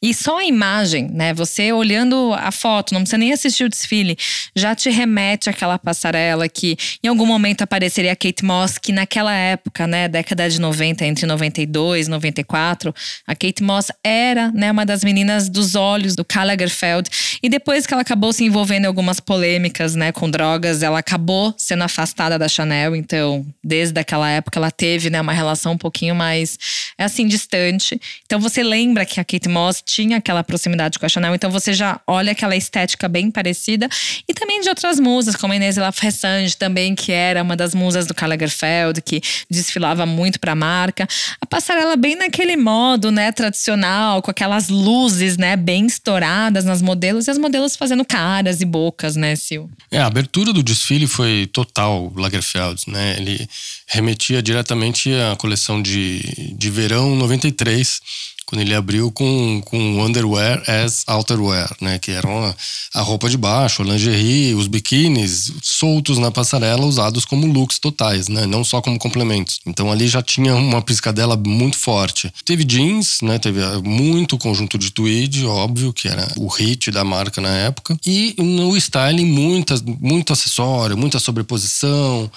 E 0.02 0.12
só 0.12 0.38
a 0.38 0.44
imagem, 0.44 1.08
né? 1.08 1.32
Você 1.34 1.72
olhando 1.72 2.34
a 2.34 2.50
foto, 2.50 2.92
não 2.92 3.02
precisa 3.02 3.18
nem 3.18 3.32
assistir 3.32 3.62
o 3.62 3.68
desfile, 3.68 4.18
já 4.56 4.74
te 4.74 4.90
remete 4.90 5.48
àquela 5.48 5.78
passarela 5.78 6.48
que 6.48 6.76
em 7.00 7.06
algum 7.06 7.26
momento 7.26 7.62
apareceria 7.62 8.10
a 8.10 8.16
Kate 8.16 8.44
Moss, 8.44 8.76
que 8.76 8.90
naquela 8.90 9.32
época, 9.32 9.86
né, 9.86 10.08
década 10.08 10.50
de 10.50 10.60
90, 10.60 11.06
entre 11.06 11.26
92 11.26 12.08
e 12.08 12.10
94, 12.10 12.92
a 13.24 13.36
Kate 13.36 13.62
Moss 13.62 13.86
era 14.02 14.47
né, 14.52 14.70
uma 14.70 14.84
das 14.84 15.04
meninas 15.04 15.48
dos 15.48 15.74
olhos 15.74 16.14
do 16.14 16.24
Karl 16.24 16.46
Lagerfeld. 16.46 17.08
E 17.42 17.48
depois 17.48 17.86
que 17.86 17.92
ela 17.92 18.02
acabou 18.02 18.32
se 18.32 18.44
envolvendo 18.44 18.84
em 18.84 18.86
algumas 18.86 19.20
polêmicas, 19.20 19.94
né, 19.94 20.12
com 20.12 20.30
drogas, 20.30 20.82
ela 20.82 20.98
acabou 20.98 21.54
sendo 21.56 21.84
afastada 21.84 22.38
da 22.38 22.48
Chanel. 22.48 22.96
Então, 22.96 23.46
desde 23.62 23.98
aquela 24.00 24.28
época, 24.28 24.58
ela 24.58 24.70
teve, 24.70 25.10
né, 25.10 25.20
uma 25.20 25.32
relação 25.32 25.72
um 25.72 25.78
pouquinho 25.78 26.14
mais, 26.14 26.58
é 26.96 27.04
assim, 27.04 27.26
distante. 27.26 28.00
Então, 28.24 28.40
você 28.40 28.62
lembra 28.62 29.04
que 29.04 29.20
a 29.20 29.24
Kate 29.24 29.48
Moss 29.48 29.82
tinha 29.84 30.18
aquela 30.18 30.42
proximidade 30.42 30.98
com 30.98 31.06
a 31.06 31.08
Chanel. 31.08 31.34
Então, 31.34 31.50
você 31.50 31.72
já 31.72 32.00
olha 32.06 32.32
aquela 32.32 32.56
estética 32.56 33.08
bem 33.08 33.30
parecida. 33.30 33.88
E 34.28 34.34
também 34.34 34.60
de 34.60 34.68
outras 34.68 34.98
musas, 34.98 35.36
como 35.36 35.52
a 35.52 35.56
Inês 35.56 35.76
Lafressange 35.76 36.56
também, 36.56 36.94
que 36.94 37.12
era 37.12 37.42
uma 37.42 37.56
das 37.56 37.74
musas 37.74 38.06
do 38.06 38.14
Karl 38.14 38.30
Lagerfeld, 38.30 39.00
que 39.02 39.20
desfilava 39.50 40.04
muito 40.06 40.40
para 40.40 40.52
a 40.52 40.56
marca. 40.56 41.06
A 41.40 41.46
passarela 41.46 41.96
bem 41.96 42.16
naquele 42.16 42.56
modo, 42.56 43.10
né, 43.10 43.32
tradicional, 43.32 44.22
com 44.28 44.30
aquelas 44.30 44.68
luzes, 44.68 45.38
né, 45.38 45.56
bem 45.56 45.86
estouradas 45.86 46.62
nas 46.62 46.82
modelos 46.82 47.26
e 47.26 47.30
as 47.30 47.38
modelos 47.38 47.74
fazendo 47.74 48.04
caras 48.04 48.60
e 48.60 48.66
bocas, 48.66 49.16
né, 49.16 49.34
Sil? 49.40 49.72
É, 49.90 50.00
a 50.00 50.06
abertura 50.06 50.52
do 50.52 50.62
desfile 50.62 51.06
foi 51.06 51.48
total 51.50 52.12
Lagerfeld, 52.14 52.82
né? 52.88 53.16
Ele 53.16 53.48
remetia 53.86 54.42
diretamente 54.42 55.10
à 55.14 55.34
coleção 55.34 55.80
de, 55.80 56.20
de 56.58 56.68
verão 56.68 57.16
93 57.16 58.02
quando 58.48 58.62
ele 58.62 58.74
abriu 58.74 59.10
com, 59.12 59.60
com 59.62 60.02
underwear 60.02 60.62
as 60.66 61.04
outerwear, 61.06 61.70
né? 61.82 61.98
Que 61.98 62.12
eram 62.12 62.46
a, 62.46 62.54
a 62.94 63.02
roupa 63.02 63.28
de 63.28 63.36
baixo, 63.36 63.82
a 63.82 63.84
lingerie, 63.84 64.54
os 64.54 64.66
biquínis 64.66 65.52
soltos 65.62 66.16
na 66.16 66.30
passarela, 66.30 66.86
usados 66.86 67.26
como 67.26 67.46
looks 67.46 67.78
totais, 67.78 68.26
né? 68.26 68.46
Não 68.46 68.64
só 68.64 68.80
como 68.80 68.98
complementos. 68.98 69.60
Então 69.66 69.92
ali 69.92 70.08
já 70.08 70.22
tinha 70.22 70.54
uma 70.54 70.80
piscadela 70.80 71.36
muito 71.36 71.76
forte. 71.76 72.32
Teve 72.42 72.64
jeans, 72.64 73.18
né? 73.20 73.38
Teve 73.38 73.62
ah, 73.62 73.82
muito 73.84 74.38
conjunto 74.38 74.78
de 74.78 74.92
tweed, 74.92 75.44
óbvio, 75.44 75.92
que 75.92 76.08
era 76.08 76.26
o 76.38 76.46
hit 76.46 76.90
da 76.90 77.04
marca 77.04 77.42
na 77.42 77.54
época. 77.54 78.00
E 78.06 78.34
no 78.38 78.74
styling, 78.78 79.26
muitas, 79.26 79.82
muito 79.82 80.32
acessório, 80.32 80.96
muita 80.96 81.18
sobreposição, 81.18 82.30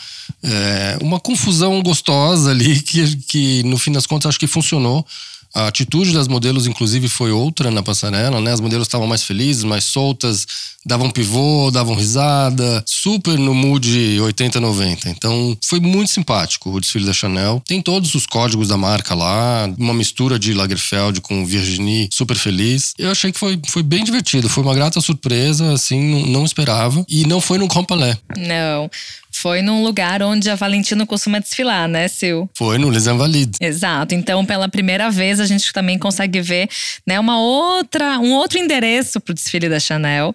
é, 0.43 0.97
uma 1.01 1.21
confusão 1.21 1.81
gostosa 1.81 2.51
ali 2.51 2.79
que, 2.83 3.15
que 3.15 3.63
no 3.63 3.77
fim 3.77 3.93
das 3.93 4.05
contas 4.05 4.27
acho 4.27 4.39
que 4.39 4.47
funcionou 4.47 5.05
A 5.53 5.67
atitude 5.67 6.13
das 6.13 6.27
modelos, 6.27 6.65
inclusive, 6.67 7.07
foi 7.07 7.31
outra 7.31 7.69
na 7.69 7.83
passarela, 7.83 8.39
né? 8.39 8.53
As 8.53 8.59
modelos 8.59 8.87
estavam 8.87 9.07
mais 9.07 9.23
felizes, 9.23 9.63
mais 9.63 9.83
soltas, 9.83 10.45
davam 10.85 11.09
pivô, 11.09 11.69
davam 11.71 11.95
risada, 11.95 12.83
super 12.85 13.37
no 13.37 13.53
mood 13.53 14.19
80, 14.19 14.59
90. 14.59 15.09
Então, 15.09 15.57
foi 15.63 15.79
muito 15.79 16.11
simpático 16.11 16.71
o 16.71 16.79
desfile 16.79 17.05
da 17.05 17.13
Chanel. 17.13 17.61
Tem 17.65 17.81
todos 17.81 18.15
os 18.15 18.25
códigos 18.25 18.69
da 18.69 18.77
marca 18.77 19.13
lá, 19.13 19.69
uma 19.77 19.93
mistura 19.93 20.39
de 20.39 20.53
Lagerfeld 20.53 21.21
com 21.21 21.45
Virginie, 21.45 22.09
super 22.11 22.37
feliz. 22.37 22.93
Eu 22.97 23.11
achei 23.11 23.31
que 23.31 23.39
foi, 23.39 23.59
foi 23.67 23.83
bem 23.83 24.03
divertido, 24.03 24.49
foi 24.49 24.63
uma 24.63 24.73
grata 24.73 25.01
surpresa, 25.01 25.73
assim, 25.73 26.25
não, 26.29 26.45
esperava. 26.45 27.05
E 27.07 27.25
não 27.25 27.41
foi 27.41 27.57
no 27.57 27.67
Compalé. 27.67 28.17
Não. 28.37 28.89
Foi 29.41 29.63
num 29.63 29.81
lugar 29.83 30.21
onde 30.21 30.51
a 30.51 30.55
Valentino 30.55 31.07
costuma 31.07 31.39
desfilar, 31.39 31.87
né, 31.87 32.07
Sil? 32.13 32.45
Foi 32.55 32.77
no 32.77 32.89
Les 32.89 33.07
Invalides. 33.07 33.59
Exato. 33.59 34.13
Então, 34.13 34.45
pela 34.45 34.69
primeira 34.69 35.09
vez, 35.09 35.39
a 35.39 35.47
gente 35.47 35.73
também 35.73 35.97
consegue 35.97 36.39
ver 36.41 36.69
né, 37.07 37.19
uma 37.19 37.39
outra, 37.39 38.19
um 38.19 38.33
outro 38.33 38.59
endereço 38.59 39.19
para 39.19 39.31
o 39.31 39.33
desfile 39.33 39.67
da 39.67 39.79
Chanel. 39.79 40.31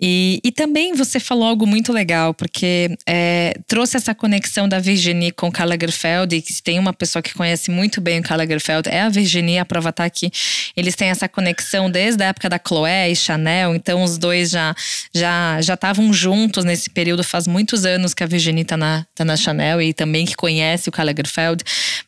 E, 0.00 0.40
e 0.42 0.50
também 0.50 0.94
você 0.94 1.20
falou 1.20 1.46
algo 1.46 1.66
muito 1.66 1.92
legal, 1.92 2.32
porque 2.32 2.96
é, 3.06 3.58
trouxe 3.66 3.98
essa 3.98 4.14
conexão 4.14 4.66
da 4.66 4.78
Virginie 4.78 5.32
com 5.32 5.52
Karl 5.52 5.68
Lagerfeld, 5.68 6.34
e 6.34 6.40
que 6.40 6.62
tem 6.62 6.78
uma 6.78 6.94
pessoa 6.94 7.22
que 7.22 7.34
conhece 7.34 7.70
muito 7.70 8.00
bem 8.00 8.20
o 8.20 8.22
Karl 8.22 8.38
Lagerfeld, 8.38 8.88
é 8.88 9.02
a 9.02 9.10
Virginie, 9.10 9.58
a 9.58 9.66
prova 9.66 9.92
tá 9.92 10.04
aqui. 10.04 10.30
Eles 10.74 10.94
têm 10.94 11.10
essa 11.10 11.28
conexão 11.28 11.90
desde 11.90 12.22
a 12.22 12.28
época 12.28 12.48
da 12.48 12.58
Chloé 12.58 13.10
e 13.10 13.16
Chanel, 13.16 13.74
então 13.74 14.02
os 14.02 14.16
dois 14.16 14.50
já 14.50 14.74
já 15.14 15.60
já 15.60 15.74
estavam 15.74 16.10
juntos 16.12 16.64
nesse 16.64 16.88
período, 16.88 17.22
faz 17.22 17.46
muitos 17.46 17.84
anos 17.84 18.14
que 18.14 18.24
a 18.24 18.26
Virginie 18.26 18.45
tá 18.64 18.76
na, 18.76 19.06
tá 19.14 19.24
na 19.24 19.36
Chanel 19.36 19.80
e 19.80 19.92
também 19.92 20.26
que 20.26 20.34
conhece 20.34 20.88
o 20.88 20.92
Karl 20.92 21.06
Lagerfeld. 21.06 21.62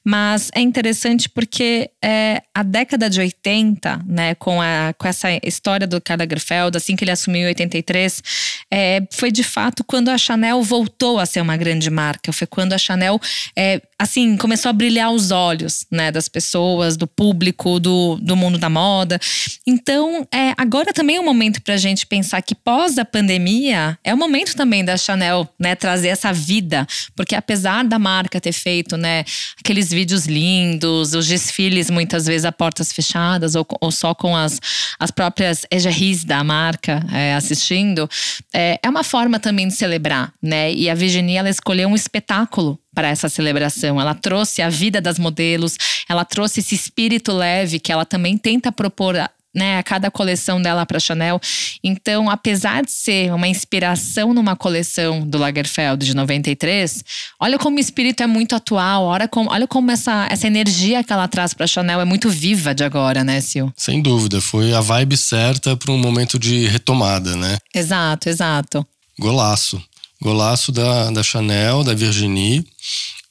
Mas 0.04 0.50
é 0.54 0.61
interessante 0.61 1.28
porque 1.28 1.90
é, 2.02 2.42
a 2.54 2.62
década 2.62 3.09
de 3.09 3.21
80, 3.21 4.00
né, 4.07 4.35
com, 4.35 4.61
a, 4.61 4.95
com 4.97 5.07
essa 5.07 5.28
história 5.42 5.87
do 5.87 6.00
Karl 6.00 6.21
Lagerfeld, 6.21 6.76
assim 6.76 6.97
que 6.97 7.04
ele 7.04 7.11
assumiu 7.11 7.42
em 7.42 7.49
83, 7.49 8.23
é, 8.71 9.02
foi 9.12 9.30
de 9.30 9.42
fato 9.42 9.83
quando 9.85 10.09
a 10.09 10.18
Chanel 10.18 10.62
voltou 10.62 11.18
a 11.18 11.26
ser 11.26 11.40
uma 11.40 11.57
grande 11.57 11.90
marca. 11.90 12.33
Foi 12.33 12.47
quando 12.47 12.73
a 12.73 12.78
Chanel, 12.78 13.21
é, 13.57 13.80
assim, 13.99 14.37
começou 14.37 14.71
a 14.71 14.73
brilhar 14.73 15.11
os 15.11 15.33
olhos, 15.33 15.85
né, 15.90 16.12
das 16.12 16.28
pessoas, 16.28 16.97
do 16.97 17.07
público, 17.07 17.81
do, 17.81 18.17
do 18.23 18.37
mundo 18.37 18.57
da 18.57 18.71
moda. 18.71 19.19
Então, 19.67 20.26
é, 20.33 20.55
agora 20.57 20.93
também 20.93 21.17
é 21.17 21.21
um 21.21 21.25
momento 21.25 21.61
para 21.61 21.75
a 21.75 21.78
gente 21.78 22.07
pensar 22.07 22.40
que 22.43 22.55
pós 22.55 22.97
a 22.97 23.05
pandemia, 23.05 23.99
é 24.05 24.14
o 24.14 24.17
momento 24.17 24.55
também 24.55 24.85
da 24.85 24.97
Chanel, 24.97 25.49
né, 25.59 25.75
trazer 25.75 26.09
essa 26.09 26.33
vida, 26.33 26.87
porque 27.17 27.35
apesar 27.35 27.85
da 27.85 27.99
marca 27.99 28.40
ter 28.40 28.52
feito, 28.52 28.97
né, 28.97 29.25
aqueles 29.59 29.90
vídeos 29.90 30.26
lindos, 30.26 31.14
os 31.14 31.26
desfiles 31.26 31.90
muitas 31.90 32.26
vezes 32.26 32.45
a 32.45 32.52
portas 32.52 32.93
fechadas 32.93 33.57
ou, 33.57 33.67
ou 33.81 33.90
só 33.90 34.14
com 34.14 34.37
as, 34.37 34.61
as 34.99 35.11
próprias 35.11 35.67
égéries 35.71 36.23
da 36.23 36.45
marca 36.45 37.05
é, 37.12 37.35
assistindo, 37.35 38.09
é, 38.55 38.78
é 38.81 38.88
uma 38.88 39.02
forma 39.02 39.40
também 39.40 39.67
de 39.67 39.75
celebrar, 39.75 40.33
né? 40.40 40.73
E 40.73 40.88
a 40.88 40.95
Virginie 40.95 41.37
ela 41.37 41.50
escolheu 41.50 41.88
um 41.88 41.97
espetáculo 41.97 42.78
para 42.99 43.11
essa 43.11 43.28
celebração. 43.28 44.00
Ela 44.00 44.12
trouxe 44.12 44.61
a 44.61 44.69
vida 44.69 45.00
das 45.00 45.21
modelos, 45.21 45.76
ela 46.09 46.25
trouxe 46.25 46.59
esse 46.59 46.75
espírito 46.75 47.31
leve 47.33 47.78
que 47.78 47.93
ela 47.93 48.05
também 48.05 48.37
tenta 48.37 48.73
propor 48.73 49.14
né, 49.55 49.78
a 49.78 49.85
cada 49.85 50.11
coleção 50.11 50.61
dela 50.61 50.85
para 50.85 50.99
Chanel. 50.99 51.40
Então, 51.85 52.28
apesar 52.28 52.85
de 52.85 52.90
ser 52.90 53.33
uma 53.33 53.47
inspiração 53.47 54.35
numa 54.35 54.57
coleção 54.57 55.21
do 55.21 55.38
Lagerfeld 55.38 56.05
de 56.05 56.12
93, 56.12 57.05
olha 57.38 57.57
como 57.57 57.76
o 57.76 57.81
espírito 57.81 58.21
é 58.25 58.26
muito 58.26 58.57
atual, 58.57 59.05
olha 59.05 59.28
como, 59.28 59.49
olha 59.49 59.69
como 59.69 59.93
essa, 59.93 60.26
essa 60.28 60.49
energia 60.49 61.05
que 61.05 61.12
ela 61.12 61.28
traz 61.28 61.55
para 61.55 61.69
Chanel 61.69 62.00
é 62.00 62.05
muito 62.05 62.28
viva 62.28 62.75
de 62.75 62.83
agora, 62.83 63.23
né, 63.23 63.40
Sil? 63.47 63.71
Sem 63.76 64.02
dúvida, 64.02 64.40
foi 64.40 64.75
a 64.75 64.81
vibe 64.81 65.17
certa 65.17 65.76
para 65.76 65.93
um 65.93 65.99
momento 65.99 66.37
de 66.37 66.67
retomada, 66.67 67.37
né? 67.37 67.59
Exato, 67.73 68.28
exato. 68.28 68.85
Golaço. 69.21 69.81
Golaço 70.22 70.72
da, 70.72 71.10
da 71.10 71.22
Chanel, 71.22 71.84
da 71.84 71.94
Virginie. 71.94 72.64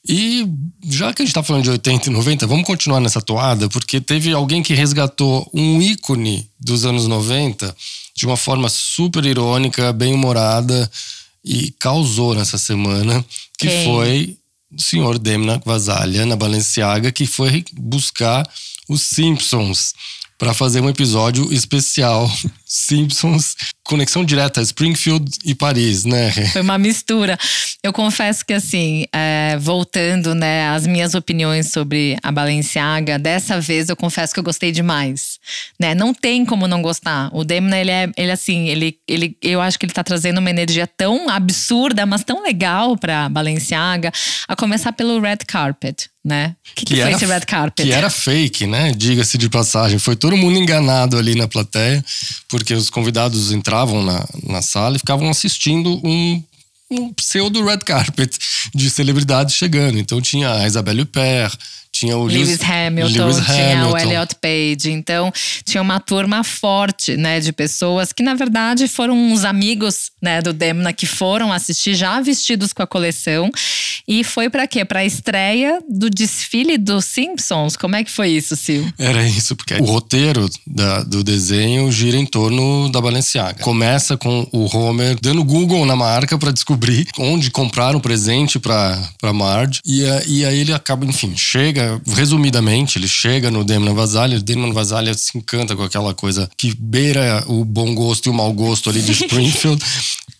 E 0.08 0.46
já 0.88 1.12
que 1.12 1.22
a 1.22 1.24
gente 1.24 1.34
tá 1.34 1.42
falando 1.42 1.64
de 1.64 1.70
80 1.70 2.08
e 2.08 2.12
90, 2.12 2.46
vamos 2.46 2.66
continuar 2.66 3.00
nessa 3.00 3.20
toada, 3.20 3.68
porque 3.68 4.00
teve 4.00 4.32
alguém 4.32 4.62
que 4.62 4.72
resgatou 4.72 5.48
um 5.52 5.82
ícone 5.82 6.48
dos 6.58 6.86
anos 6.86 7.06
90 7.06 7.76
de 8.16 8.26
uma 8.26 8.36
forma 8.36 8.68
super 8.68 9.24
irônica, 9.24 9.92
bem 9.92 10.14
humorada 10.14 10.90
e 11.44 11.70
causou 11.78 12.34
nessa 12.34 12.58
semana, 12.58 13.24
que 13.58 13.68
Quem? 13.68 13.84
foi 13.84 14.38
o 14.76 14.80
senhor 14.80 15.18
Demna 15.18 15.60
Vasalha 15.64 16.26
na 16.26 16.36
Balenciaga, 16.36 17.12
que 17.12 17.26
foi 17.26 17.64
buscar 17.74 18.48
os 18.88 19.02
Simpsons 19.02 19.94
para 20.38 20.54
fazer 20.54 20.80
um 20.80 20.88
episódio 20.88 21.52
especial 21.52 22.30
Simpsons, 22.64 23.56
conexão 23.88 24.22
direta 24.22 24.60
Springfield 24.60 25.38
e 25.46 25.54
Paris, 25.54 26.04
né? 26.04 26.30
Foi 26.52 26.60
uma 26.60 26.76
mistura. 26.76 27.38
Eu 27.82 27.90
confesso 27.90 28.44
que 28.44 28.52
assim, 28.52 29.06
é, 29.12 29.56
voltando, 29.58 30.34
né, 30.34 30.68
às 30.68 30.86
minhas 30.86 31.14
opiniões 31.14 31.72
sobre 31.72 32.18
a 32.22 32.30
Balenciaga, 32.30 33.18
dessa 33.18 33.58
vez 33.58 33.88
eu 33.88 33.96
confesso 33.96 34.34
que 34.34 34.38
eu 34.38 34.44
gostei 34.44 34.70
demais, 34.70 35.38
né? 35.80 35.94
Não 35.94 36.12
tem 36.12 36.44
como 36.44 36.68
não 36.68 36.82
gostar. 36.82 37.30
O 37.32 37.44
Demna, 37.44 37.78
ele 37.78 37.90
é, 37.90 38.10
ele 38.14 38.30
assim, 38.30 38.68
ele, 38.68 38.98
ele, 39.08 39.34
eu 39.42 39.60
acho 39.60 39.78
que 39.78 39.86
ele 39.86 39.92
tá 39.92 40.04
trazendo 40.04 40.36
uma 40.36 40.50
energia 40.50 40.86
tão 40.86 41.30
absurda, 41.30 42.04
mas 42.04 42.22
tão 42.22 42.42
legal 42.42 42.94
para 42.96 43.28
Balenciaga, 43.30 44.12
a 44.46 44.54
começar 44.54 44.92
pelo 44.92 45.18
red 45.18 45.38
carpet, 45.46 46.10
né? 46.22 46.54
O 46.72 46.74
que, 46.74 46.84
que, 46.84 46.94
que, 46.94 47.00
foi 47.00 47.12
esse 47.12 47.24
red 47.24 47.40
carpet? 47.40 47.86
Que 47.86 47.92
era 47.92 48.10
fake, 48.10 48.66
né? 48.66 48.92
Diga-se 48.92 49.38
de 49.38 49.48
passagem. 49.48 49.98
Foi 49.98 50.14
todo 50.14 50.36
mundo 50.36 50.58
enganado 50.58 51.16
ali 51.16 51.34
na 51.34 51.48
plateia, 51.48 52.04
porque 52.48 52.74
os 52.74 52.90
convidados 52.90 53.50
entravam 53.78 54.02
na, 54.02 54.26
na 54.44 54.62
sala 54.62 54.96
e 54.96 54.98
ficavam 54.98 55.30
assistindo 55.30 56.00
um, 56.04 56.42
um 56.90 57.12
pseudo 57.12 57.64
red 57.64 57.78
carpet 57.78 58.36
de 58.74 58.90
celebridades 58.90 59.54
chegando. 59.54 59.98
Então 59.98 60.20
tinha 60.20 60.52
a 60.52 60.66
Isabelle 60.66 61.02
Huppert, 61.02 61.56
tinha 61.98 62.16
o 62.16 62.24
Lewis, 62.24 62.48
Lewis 62.48 62.62
Hamilton, 62.62 63.24
Lewis 63.24 63.46
tinha 63.46 63.80
Hamilton. 63.80 63.92
o 63.92 63.98
Elliot 63.98 64.34
Page. 64.36 64.90
Então, 64.90 65.32
tinha 65.64 65.82
uma 65.82 65.98
turma 65.98 66.44
forte, 66.44 67.16
né, 67.16 67.40
de 67.40 67.52
pessoas 67.52 68.12
que, 68.12 68.22
na 68.22 68.34
verdade, 68.34 68.86
foram 68.86 69.16
uns 69.16 69.44
amigos, 69.44 70.10
né, 70.22 70.40
do 70.40 70.52
Demna 70.52 70.92
que 70.92 71.06
foram 71.06 71.52
assistir 71.52 71.94
já 71.94 72.20
vestidos 72.20 72.72
com 72.72 72.82
a 72.82 72.86
coleção. 72.86 73.50
E 74.06 74.24
foi 74.24 74.48
para 74.48 74.66
quê? 74.66 74.84
Para 74.84 75.00
a 75.00 75.04
estreia 75.04 75.80
do 75.88 76.08
desfile 76.08 76.78
dos 76.78 77.04
Simpsons. 77.04 77.76
Como 77.76 77.94
é 77.94 78.02
que 78.02 78.10
foi 78.10 78.30
isso, 78.30 78.56
Sil? 78.56 78.88
Era 78.98 79.26
isso, 79.26 79.54
porque 79.54 79.74
o 79.74 79.84
roteiro 79.84 80.48
da, 80.66 81.02
do 81.02 81.22
desenho 81.22 81.90
gira 81.92 82.16
em 82.16 82.26
torno 82.26 82.88
da 82.90 83.00
Balenciaga. 83.00 83.62
Começa 83.62 84.16
com 84.16 84.46
o 84.52 84.64
Homer 84.74 85.16
dando 85.20 85.44
Google 85.44 85.84
na 85.84 85.96
marca 85.96 86.38
para 86.38 86.52
descobrir 86.52 87.06
onde 87.18 87.50
comprar 87.50 87.94
um 87.94 88.00
presente 88.00 88.58
para 88.58 89.32
Marge. 89.34 89.80
E, 89.84 90.02
e 90.26 90.44
aí 90.44 90.60
ele 90.60 90.72
acaba, 90.72 91.04
enfim, 91.04 91.36
chega, 91.36 91.87
resumidamente, 92.06 92.98
ele 92.98 93.08
chega 93.08 93.50
no 93.50 93.64
Demon 93.64 93.94
Vasalha. 93.94 94.38
O 94.38 94.42
Demon 94.42 94.72
Vasalha 94.72 95.14
se 95.14 95.36
encanta 95.36 95.76
com 95.76 95.82
aquela 95.82 96.14
coisa 96.14 96.48
que 96.56 96.74
beira 96.74 97.44
o 97.46 97.64
bom 97.64 97.94
gosto 97.94 98.26
e 98.26 98.30
o 98.30 98.34
mau 98.34 98.52
gosto 98.52 98.90
ali 98.90 99.02
de 99.02 99.12
Springfield. 99.24 99.82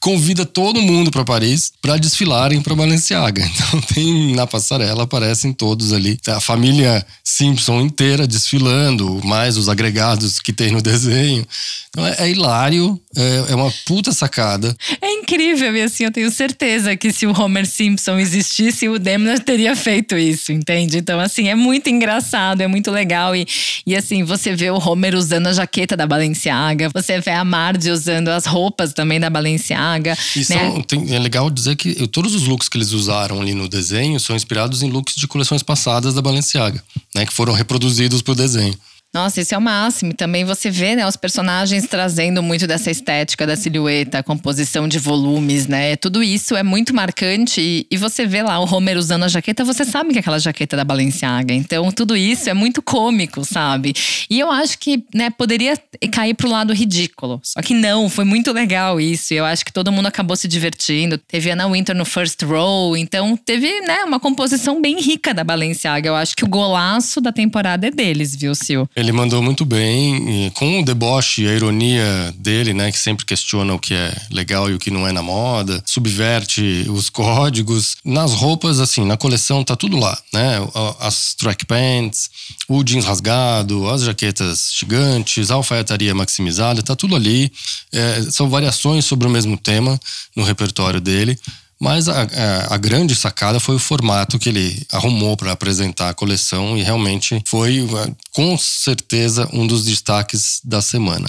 Convida 0.00 0.46
todo 0.46 0.80
mundo 0.80 1.10
para 1.10 1.24
Paris 1.24 1.72
para 1.82 1.96
desfilarem 1.96 2.60
para 2.60 2.74
Balenciaga. 2.74 3.48
Então 3.58 3.80
tem 3.82 4.34
na 4.34 4.46
passarela 4.46 5.02
aparecem 5.02 5.52
todos 5.52 5.92
ali, 5.92 6.16
Tá 6.16 6.36
a 6.36 6.40
família 6.40 7.04
Simpson 7.24 7.80
inteira 7.80 8.26
desfilando, 8.26 9.20
mais 9.24 9.56
os 9.56 9.68
agregados 9.68 10.38
que 10.38 10.52
tem 10.52 10.70
no 10.70 10.80
desenho. 10.80 11.46
Então 11.90 12.06
é, 12.06 12.16
é 12.18 12.30
hilário, 12.30 13.00
é, 13.16 13.52
é 13.52 13.54
uma 13.54 13.72
puta 13.86 14.12
sacada. 14.12 14.76
É 15.00 15.12
incrível, 15.12 15.74
e 15.74 15.82
assim, 15.82 16.04
eu 16.04 16.12
tenho 16.12 16.30
certeza 16.30 16.96
que 16.96 17.12
se 17.12 17.26
o 17.26 17.38
Homer 17.38 17.66
Simpson 17.66 18.18
existisse, 18.18 18.88
o 18.88 18.98
Demna 18.98 19.38
teria 19.38 19.74
feito 19.74 20.16
isso, 20.16 20.52
entende? 20.52 20.98
Então, 20.98 21.18
assim, 21.18 21.37
é 21.46 21.54
muito 21.54 21.88
engraçado, 21.90 22.60
é 22.62 22.66
muito 22.66 22.90
legal. 22.90 23.36
E, 23.36 23.46
e 23.86 23.94
assim, 23.94 24.24
você 24.24 24.56
vê 24.56 24.70
o 24.70 24.78
Homer 24.78 25.14
usando 25.14 25.46
a 25.48 25.52
jaqueta 25.52 25.96
da 25.96 26.06
Balenciaga, 26.06 26.88
você 26.92 27.20
vê 27.20 27.30
a 27.32 27.44
Marge 27.44 27.90
usando 27.90 28.28
as 28.28 28.46
roupas 28.46 28.92
também 28.94 29.20
da 29.20 29.28
Balenciaga. 29.28 30.16
E 30.34 30.38
né? 30.40 30.44
são- 30.44 30.80
tem- 30.82 31.14
é 31.14 31.18
legal 31.18 31.50
dizer 31.50 31.76
que 31.76 32.08
todos 32.08 32.34
os 32.34 32.46
looks 32.48 32.68
que 32.68 32.78
eles 32.78 32.92
usaram 32.92 33.40
ali 33.40 33.54
no 33.54 33.68
desenho 33.68 34.18
são 34.18 34.34
inspirados 34.34 34.82
em 34.82 34.90
looks 34.90 35.14
de 35.14 35.28
coleções 35.28 35.62
passadas 35.62 36.14
da 36.14 36.22
Balenciaga, 36.22 36.82
né? 37.14 37.26
Que 37.26 37.32
foram 37.32 37.52
reproduzidos 37.52 38.22
pro 38.22 38.34
desenho. 38.34 38.74
Nossa, 39.12 39.40
isso 39.40 39.54
é 39.54 39.58
o 39.58 39.60
máximo. 39.60 40.10
E 40.10 40.14
também 40.14 40.44
você 40.44 40.70
vê, 40.70 40.94
né, 40.94 41.06
os 41.06 41.16
personagens 41.16 41.86
trazendo 41.86 42.42
muito 42.42 42.66
dessa 42.66 42.90
estética 42.90 43.46
da 43.46 43.56
silhueta, 43.56 44.22
composição 44.22 44.86
de 44.86 44.98
volumes, 44.98 45.66
né? 45.66 45.96
Tudo 45.96 46.22
isso 46.22 46.54
é 46.54 46.62
muito 46.62 46.94
marcante. 46.94 47.60
E, 47.60 47.86
e, 47.90 47.96
você 47.96 48.26
vê 48.26 48.42
lá 48.42 48.60
o 48.60 48.70
Homer 48.70 48.98
usando 48.98 49.22
a 49.22 49.28
jaqueta, 49.28 49.64
você 49.64 49.84
sabe 49.84 50.10
que 50.10 50.18
é 50.18 50.20
aquela 50.20 50.38
jaqueta 50.38 50.76
da 50.76 50.84
Balenciaga. 50.84 51.54
Então, 51.54 51.90
tudo 51.90 52.14
isso 52.16 52.50
é 52.50 52.54
muito 52.54 52.82
cômico, 52.82 53.44
sabe? 53.46 53.94
E 54.28 54.38
eu 54.38 54.50
acho 54.50 54.78
que, 54.78 55.02
né, 55.14 55.30
poderia 55.30 55.74
cair 56.12 56.34
pro 56.34 56.50
lado 56.50 56.74
ridículo. 56.74 57.40
Só 57.42 57.62
que 57.62 57.72
não, 57.72 58.10
foi 58.10 58.26
muito 58.26 58.52
legal 58.52 59.00
isso. 59.00 59.32
Eu 59.32 59.46
acho 59.46 59.64
que 59.64 59.72
todo 59.72 59.90
mundo 59.90 60.06
acabou 60.06 60.36
se 60.36 60.46
divertindo. 60.46 61.16
Teve 61.16 61.50
Anna 61.50 61.66
Winter 61.66 61.96
no 61.96 62.04
first 62.04 62.42
row. 62.42 62.94
Então, 62.94 63.36
teve, 63.38 63.80
né, 63.80 64.04
uma 64.04 64.20
composição 64.20 64.82
bem 64.82 65.00
rica 65.00 65.32
da 65.32 65.42
Balenciaga. 65.42 66.10
Eu 66.10 66.14
acho 66.14 66.36
que 66.36 66.44
o 66.44 66.48
golaço 66.48 67.22
da 67.22 67.32
temporada 67.32 67.86
é 67.86 67.90
deles, 67.90 68.36
viu, 68.36 68.54
Sil? 68.54 68.84
Ele 68.98 69.12
mandou 69.12 69.40
muito 69.40 69.64
bem, 69.64 70.50
com 70.54 70.80
o 70.80 70.84
deboche 70.84 71.42
e 71.42 71.48
a 71.48 71.54
ironia 71.54 72.34
dele, 72.36 72.74
né, 72.74 72.90
que 72.90 72.98
sempre 72.98 73.24
questiona 73.24 73.72
o 73.72 73.78
que 73.78 73.94
é 73.94 74.12
legal 74.28 74.68
e 74.68 74.74
o 74.74 74.78
que 74.78 74.90
não 74.90 75.06
é 75.06 75.12
na 75.12 75.22
moda, 75.22 75.80
subverte 75.86 76.84
os 76.88 77.08
códigos. 77.08 77.96
Nas 78.04 78.32
roupas, 78.32 78.80
assim, 78.80 79.04
na 79.04 79.16
coleção 79.16 79.62
tá 79.62 79.76
tudo 79.76 79.96
lá, 79.96 80.18
né? 80.34 80.56
As 80.98 81.32
track 81.34 81.64
pants, 81.64 82.28
o 82.68 82.82
jeans 82.82 83.04
rasgado, 83.04 83.88
as 83.88 84.02
jaquetas 84.02 84.72
gigantes, 84.76 85.52
a 85.52 85.54
alfaiataria 85.54 86.12
maximizada, 86.12 86.82
tá 86.82 86.96
tudo 86.96 87.14
ali. 87.14 87.52
É, 87.92 88.22
são 88.32 88.50
variações 88.50 89.04
sobre 89.04 89.28
o 89.28 89.30
mesmo 89.30 89.56
tema 89.56 89.98
no 90.34 90.42
repertório 90.42 91.00
dele. 91.00 91.38
Mas 91.80 92.08
a, 92.08 92.22
a, 92.22 92.74
a, 92.74 92.76
grande 92.76 93.14
sacada 93.14 93.60
foi 93.60 93.76
o 93.76 93.78
formato 93.78 94.38
que 94.38 94.48
ele 94.48 94.84
arrumou 94.90 95.36
para 95.36 95.52
apresentar 95.52 96.08
a 96.08 96.14
coleção 96.14 96.76
e 96.76 96.82
realmente 96.82 97.40
foi, 97.46 97.86
com 98.32 98.58
certeza, 98.58 99.48
um 99.52 99.66
dos 99.66 99.84
destaques 99.84 100.60
da 100.64 100.82
semana. 100.82 101.28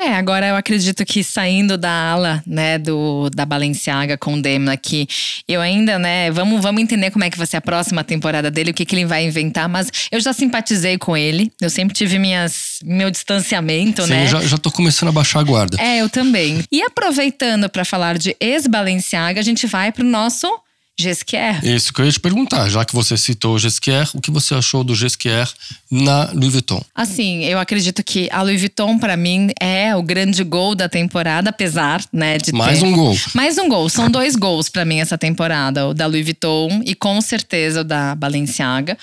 É, 0.00 0.14
agora 0.14 0.46
eu 0.46 0.56
acredito 0.56 1.04
que 1.06 1.24
saindo 1.24 1.78
da 1.78 1.90
ala, 1.90 2.42
né, 2.46 2.78
do 2.78 3.30
da 3.30 3.46
Balenciaga 3.46 4.18
com 4.18 4.34
o 4.34 4.42
Demna 4.42 4.76
que 4.76 5.08
eu 5.48 5.60
ainda, 5.60 5.98
né, 5.98 6.30
vamos, 6.30 6.60
vamos 6.60 6.82
entender 6.82 7.10
como 7.10 7.24
é 7.24 7.30
que 7.30 7.38
vai 7.38 7.46
ser 7.46 7.56
a 7.56 7.62
próxima 7.62 8.04
temporada 8.04 8.50
dele, 8.50 8.72
o 8.72 8.74
que, 8.74 8.84
que 8.84 8.94
ele 8.94 9.06
vai 9.06 9.24
inventar, 9.24 9.68
mas 9.68 9.90
eu 10.12 10.20
já 10.20 10.34
simpatizei 10.34 10.98
com 10.98 11.16
ele. 11.16 11.50
Eu 11.60 11.70
sempre 11.70 11.94
tive 11.94 12.18
minhas 12.18 12.78
meu 12.84 13.10
distanciamento, 13.10 14.02
Sim, 14.02 14.10
né? 14.10 14.26
já 14.26 14.40
já 14.40 14.58
tô 14.58 14.70
começando 14.70 15.08
a 15.08 15.12
baixar 15.12 15.40
a 15.40 15.42
guarda. 15.42 15.80
É, 15.80 16.02
eu 16.02 16.10
também. 16.10 16.62
E 16.70 16.82
aproveitando 16.82 17.68
para 17.68 17.84
falar 17.84 18.18
de 18.18 18.36
ex-Balenciaga, 18.38 19.40
a 19.40 19.44
gente 19.44 19.66
vai 19.66 19.90
pro 19.92 20.04
nosso 20.04 20.46
Gesquier. 20.98 21.64
Isso 21.64 21.92
que 21.92 22.00
eu 22.00 22.06
ia 22.06 22.12
te 22.12 22.20
perguntar, 22.20 22.68
já 22.68 22.84
que 22.84 22.94
você 22.94 23.16
citou 23.16 23.54
o 23.54 23.58
Gesquier, 23.58 24.08
o 24.14 24.20
que 24.20 24.30
você 24.30 24.54
achou 24.54 24.82
do 24.82 24.94
Gesquier 24.94 25.48
na 25.90 26.30
Louis 26.32 26.52
Vuitton? 26.52 26.82
Assim, 26.94 27.44
eu 27.44 27.58
acredito 27.58 28.02
que 28.02 28.28
a 28.32 28.42
Louis 28.42 28.60
Vuitton 28.60 28.98
para 28.98 29.16
mim 29.16 29.50
é 29.60 29.94
o 29.94 30.02
grande 30.02 30.42
gol 30.42 30.74
da 30.74 30.88
temporada, 30.88 31.50
apesar, 31.50 32.02
né, 32.12 32.38
de 32.38 32.52
mais 32.52 32.80
ter... 32.80 32.86
um 32.86 32.92
gol. 32.92 33.16
Mais 33.34 33.58
um 33.58 33.68
gol, 33.68 33.88
são 33.88 34.10
dois 34.10 34.36
gols 34.36 34.68
para 34.68 34.84
mim 34.84 35.00
essa 35.00 35.18
temporada, 35.18 35.88
o 35.88 35.94
da 35.94 36.06
Louis 36.06 36.24
Vuitton 36.24 36.82
e 36.84 36.94
com 36.94 37.20
certeza 37.20 37.82
o 37.82 37.84
da 37.84 38.14
Balenciaga. 38.14 38.96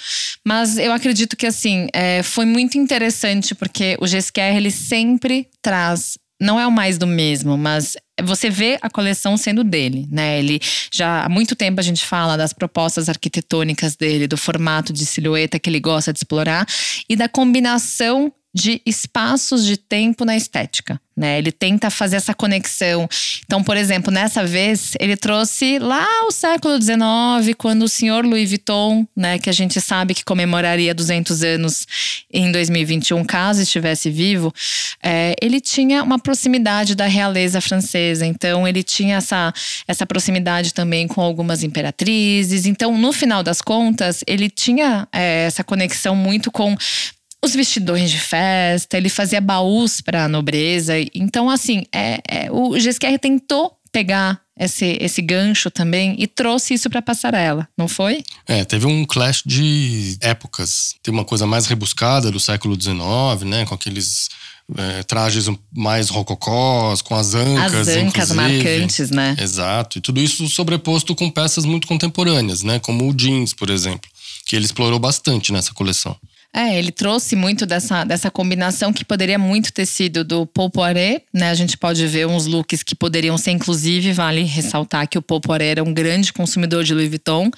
Mas 0.43 0.77
eu 0.77 0.91
acredito 0.91 1.37
que 1.37 1.45
assim, 1.45 1.87
é, 1.93 2.23
foi 2.23 2.45
muito 2.45 2.77
interessante 2.77 3.53
porque 3.53 3.97
o 4.01 4.07
Gesquier 4.07 4.55
ele 4.55 4.71
sempre 4.71 5.47
traz 5.61 6.17
não 6.43 6.59
é 6.59 6.67
o 6.67 6.71
mais 6.71 6.97
do 6.97 7.07
mesmo, 7.07 7.57
mas 7.57 7.95
você 8.21 8.49
vê 8.49 8.77
a 8.81 8.89
coleção 8.89 9.37
sendo 9.37 9.63
dele, 9.63 10.07
né? 10.11 10.37
Ele 10.37 10.59
já 10.91 11.23
há 11.23 11.29
muito 11.29 11.55
tempo 11.55 11.79
a 11.79 11.83
gente 11.83 12.05
fala 12.05 12.37
das 12.37 12.53
propostas 12.53 13.09
arquitetônicas 13.09 13.95
dele, 13.95 14.27
do 14.27 14.37
formato 14.37 14.91
de 14.91 15.05
silhueta 15.05 15.57
que 15.57 15.69
ele 15.69 15.79
gosta 15.79 16.11
de 16.11 16.19
explorar 16.19 16.67
e 17.09 17.15
da 17.15 17.29
combinação 17.29 18.31
de 18.53 18.81
espaços 18.85 19.65
de 19.65 19.77
tempo 19.77 20.25
na 20.25 20.35
estética 20.37 20.99
né? 21.15 21.37
Ele 21.37 21.51
tenta 21.51 21.89
fazer 21.89 22.15
essa 22.15 22.33
conexão. 22.33 23.07
Então, 23.45 23.63
por 23.63 23.77
exemplo, 23.77 24.11
nessa 24.11 24.45
vez 24.45 24.93
ele 24.99 25.15
trouxe 25.15 25.77
lá 25.79 26.07
o 26.27 26.31
século 26.31 26.81
XIX, 26.81 27.55
quando 27.57 27.83
o 27.83 27.89
senhor 27.89 28.25
Louis 28.25 28.49
Vuitton, 28.49 29.07
né, 29.15 29.37
que 29.37 29.49
a 29.49 29.53
gente 29.53 29.79
sabe 29.79 30.13
que 30.13 30.25
comemoraria 30.25 30.93
200 30.93 31.43
anos 31.43 31.87
em 32.31 32.51
2021, 32.51 33.23
caso 33.23 33.61
estivesse 33.61 34.09
vivo, 34.09 34.51
é, 35.01 35.35
ele 35.41 35.61
tinha 35.61 36.01
uma 36.01 36.17
proximidade 36.17 36.95
da 36.95 37.05
realeza 37.05 37.61
francesa. 37.61 38.25
Então, 38.25 38.67
ele 38.67 38.81
tinha 38.81 39.17
essa, 39.17 39.53
essa 39.87 40.05
proximidade 40.05 40.73
também 40.73 41.07
com 41.07 41.21
algumas 41.21 41.61
imperatrizes. 41.63 42.65
Então, 42.65 42.97
no 42.97 43.13
final 43.13 43.43
das 43.43 43.61
contas, 43.61 44.23
ele 44.25 44.49
tinha 44.49 45.07
é, 45.11 45.45
essa 45.45 45.63
conexão 45.63 46.15
muito 46.15 46.51
com 46.51 46.75
os 47.43 47.53
vestidões 47.53 48.09
de 48.09 48.19
festa, 48.19 48.97
ele 48.97 49.09
fazia 49.09 49.41
baús 49.41 49.99
para 49.99 50.23
a 50.23 50.27
nobreza. 50.29 50.93
Então, 51.13 51.49
assim, 51.49 51.83
é, 51.91 52.21
é, 52.25 52.51
o 52.51 52.79
Gesquer 52.79 53.19
tentou 53.19 53.77
pegar 53.91 54.39
esse, 54.57 54.97
esse 55.01 55.21
gancho 55.21 55.69
também 55.69 56.15
e 56.17 56.25
trouxe 56.25 56.73
isso 56.73 56.89
para 56.89 57.01
passarela, 57.01 57.67
não 57.77 57.87
foi? 57.87 58.23
É, 58.47 58.63
teve 58.63 58.85
um 58.87 59.03
clash 59.03 59.43
de 59.45 60.17
épocas. 60.21 60.95
Tem 61.03 61.13
uma 61.13 61.25
coisa 61.25 61.45
mais 61.45 61.65
rebuscada 61.65 62.31
do 62.31 62.39
século 62.39 62.81
XIX, 62.81 63.43
né, 63.45 63.65
com 63.65 63.75
aqueles 63.75 64.29
é, 64.77 65.03
trajes 65.03 65.49
mais 65.75 66.09
rococós, 66.09 67.01
com 67.01 67.13
as 67.13 67.35
ancas. 67.35 67.73
As 67.73 67.87
ancas 67.89 68.31
inclusive. 68.31 68.35
marcantes, 68.35 69.11
né? 69.11 69.35
Exato. 69.37 69.97
E 69.97 70.01
tudo 70.01 70.21
isso 70.21 70.47
sobreposto 70.47 71.13
com 71.13 71.29
peças 71.29 71.65
muito 71.65 71.87
contemporâneas, 71.87 72.63
né, 72.63 72.79
como 72.79 73.09
o 73.09 73.13
jeans, 73.13 73.53
por 73.53 73.69
exemplo, 73.69 74.09
que 74.45 74.55
ele 74.55 74.65
explorou 74.65 74.97
bastante 74.97 75.51
nessa 75.51 75.73
coleção. 75.73 76.15
É, 76.55 76.77
ele 76.77 76.91
trouxe 76.91 77.35
muito 77.35 77.65
dessa, 77.65 78.03
dessa 78.03 78.29
combinação 78.29 78.93
que 78.93 79.03
poderia 79.03 79.39
muito 79.39 79.73
ter 79.73 79.87
sido 79.87 80.23
do 80.23 80.45
Paul 80.45 80.71
né? 81.33 81.49
A 81.49 81.55
gente 81.55 81.75
pode 81.75 82.05
ver 82.05 82.27
uns 82.27 82.45
looks 82.45 82.83
que 82.83 82.93
poderiam 82.93 83.37
ser, 83.39 83.51
inclusive, 83.51 84.13
vale 84.13 84.43
ressaltar 84.43 85.07
que 85.07 85.17
o 85.17 85.21
Paul 85.21 85.41
era 85.59 85.83
um 85.83 85.91
grande 85.91 86.31
consumidor 86.31 86.83
de 86.83 86.93
Louis 86.93 87.09
Vuitton. 87.09 87.49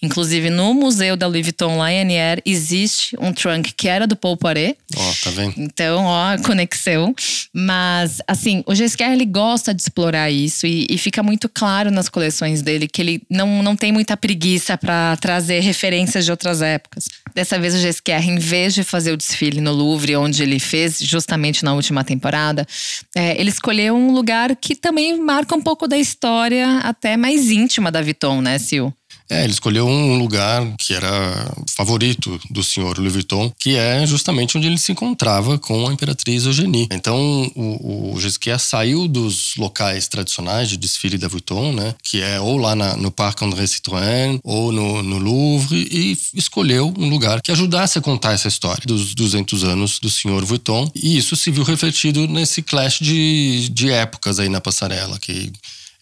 Inclusive, 0.00 0.48
no 0.50 0.72
museu 0.74 1.16
da 1.16 1.26
Louis 1.26 1.42
Vuitton 1.42 1.78
lá 1.78 1.90
em 1.90 2.02
Anier, 2.02 2.40
existe 2.44 3.16
um 3.18 3.32
trunk 3.32 3.72
que 3.72 3.88
era 3.88 4.06
do 4.06 4.14
Paul. 4.14 4.36
Ó, 4.36 5.10
oh, 5.10 5.14
tá 5.24 5.30
vendo? 5.30 5.54
Então, 5.56 6.04
ó, 6.04 6.38
conexão. 6.38 7.14
Mas, 7.52 8.18
assim, 8.28 8.62
o 8.66 8.74
Gesquer, 8.74 9.12
ele 9.12 9.24
gosta 9.24 9.74
de 9.74 9.82
explorar 9.82 10.30
isso 10.30 10.66
e, 10.66 10.86
e, 10.88 10.98
fica 10.98 11.22
muito 11.22 11.48
claro 11.48 11.90
nas 11.90 12.08
coleções 12.08 12.62
dele 12.62 12.86
que 12.86 13.00
ele 13.00 13.22
não, 13.30 13.62
não 13.62 13.74
tem 13.74 13.90
muita 13.90 14.16
preguiça 14.16 14.76
para 14.76 15.16
trazer 15.16 15.60
referências 15.60 16.24
de 16.24 16.30
outras 16.30 16.60
épocas. 16.60 17.08
Dessa 17.36 17.58
vez, 17.58 17.74
o 17.74 17.78
Gesquer 17.78 18.26
em 18.26 18.38
vez 18.38 18.72
de 18.72 18.82
fazer 18.82 19.12
o 19.12 19.16
desfile 19.16 19.60
no 19.60 19.70
Louvre, 19.70 20.16
onde 20.16 20.42
ele 20.42 20.58
fez 20.58 20.98
justamente 20.98 21.62
na 21.62 21.74
última 21.74 22.02
temporada, 22.02 22.66
é, 23.14 23.38
ele 23.38 23.50
escolheu 23.50 23.94
um 23.94 24.10
lugar 24.10 24.56
que 24.56 24.74
também 24.74 25.20
marca 25.20 25.54
um 25.54 25.60
pouco 25.60 25.86
da 25.86 25.98
história 25.98 26.78
até 26.78 27.14
mais 27.14 27.50
íntima 27.50 27.92
da 27.92 28.00
Vuitton, 28.00 28.40
né, 28.40 28.58
Sil? 28.64 28.88
É, 29.28 29.44
ele 29.44 29.52
escolheu 29.52 29.86
um 29.86 30.18
lugar 30.18 30.64
que 30.78 30.94
era 30.94 31.52
favorito 31.74 32.40
do 32.50 32.62
senhor 32.62 32.98
Louis 32.98 33.12
Vuitton, 33.12 33.52
que 33.58 33.76
é 33.76 34.06
justamente 34.06 34.56
onde 34.56 34.66
ele 34.66 34.78
se 34.78 34.92
encontrava 34.92 35.58
com 35.58 35.88
a 35.88 35.92
imperatriz 35.92 36.44
Eugenie. 36.44 36.88
Então, 36.92 37.50
o, 37.54 38.14
o 38.14 38.20
Gisquet 38.20 38.58
saiu 38.58 39.08
dos 39.08 39.56
locais 39.56 40.06
tradicionais 40.08 40.68
de 40.68 40.76
desfile 40.76 41.18
da 41.18 41.28
Vuitton, 41.28 41.72
né? 41.72 41.94
Que 42.02 42.22
é 42.22 42.40
ou 42.40 42.56
lá 42.56 42.74
na, 42.76 42.96
no 42.96 43.10
Parque 43.10 43.44
André 43.44 43.64
Citroën 43.64 44.38
ou 44.44 44.70
no, 44.70 45.02
no, 45.02 45.18
Louvre 45.18 45.88
e 45.90 46.16
escolheu 46.34 46.94
um 46.96 47.08
lugar 47.08 47.40
que 47.40 47.50
ajudasse 47.50 47.98
a 47.98 48.02
contar 48.02 48.32
essa 48.32 48.48
história 48.48 48.82
dos 48.86 49.14
200 49.14 49.64
anos 49.64 49.98
do 49.98 50.10
senhor 50.10 50.44
Vuitton. 50.44 50.90
E 50.94 51.16
isso 51.16 51.34
se 51.34 51.50
viu 51.50 51.64
refletido 51.64 52.28
nesse 52.28 52.62
clash 52.62 52.98
de, 53.00 53.68
de 53.70 53.90
épocas 53.90 54.38
aí 54.38 54.48
na 54.48 54.60
passarela, 54.60 55.18
que 55.18 55.52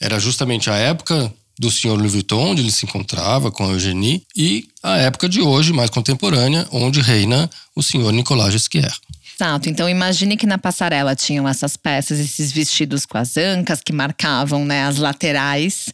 era 0.00 0.18
justamente 0.18 0.68
a 0.68 0.76
época 0.76 1.32
do 1.58 1.70
senhor 1.70 1.96
Louis 1.96 2.12
Vuitton, 2.12 2.50
onde 2.50 2.62
ele 2.62 2.72
se 2.72 2.84
encontrava 2.84 3.50
com 3.50 3.64
a 3.64 3.72
Eugenie, 3.72 4.22
e 4.36 4.66
a 4.82 4.96
época 4.98 5.28
de 5.28 5.40
hoje, 5.40 5.72
mais 5.72 5.90
contemporânea, 5.90 6.66
onde 6.70 7.00
reina 7.00 7.48
o 7.74 7.82
senhor 7.82 8.12
Nicolas 8.12 8.52
Gisquier. 8.52 8.92
Exato. 9.34 9.68
Então 9.68 9.88
imagine 9.88 10.36
que 10.36 10.46
na 10.46 10.58
passarela 10.58 11.14
tinham 11.16 11.48
essas 11.48 11.76
peças, 11.76 12.20
esses 12.20 12.52
vestidos 12.52 13.04
com 13.04 13.18
as 13.18 13.36
ancas 13.36 13.80
que 13.80 13.92
marcavam 13.92 14.64
né, 14.64 14.84
as 14.84 14.98
laterais. 14.98 15.92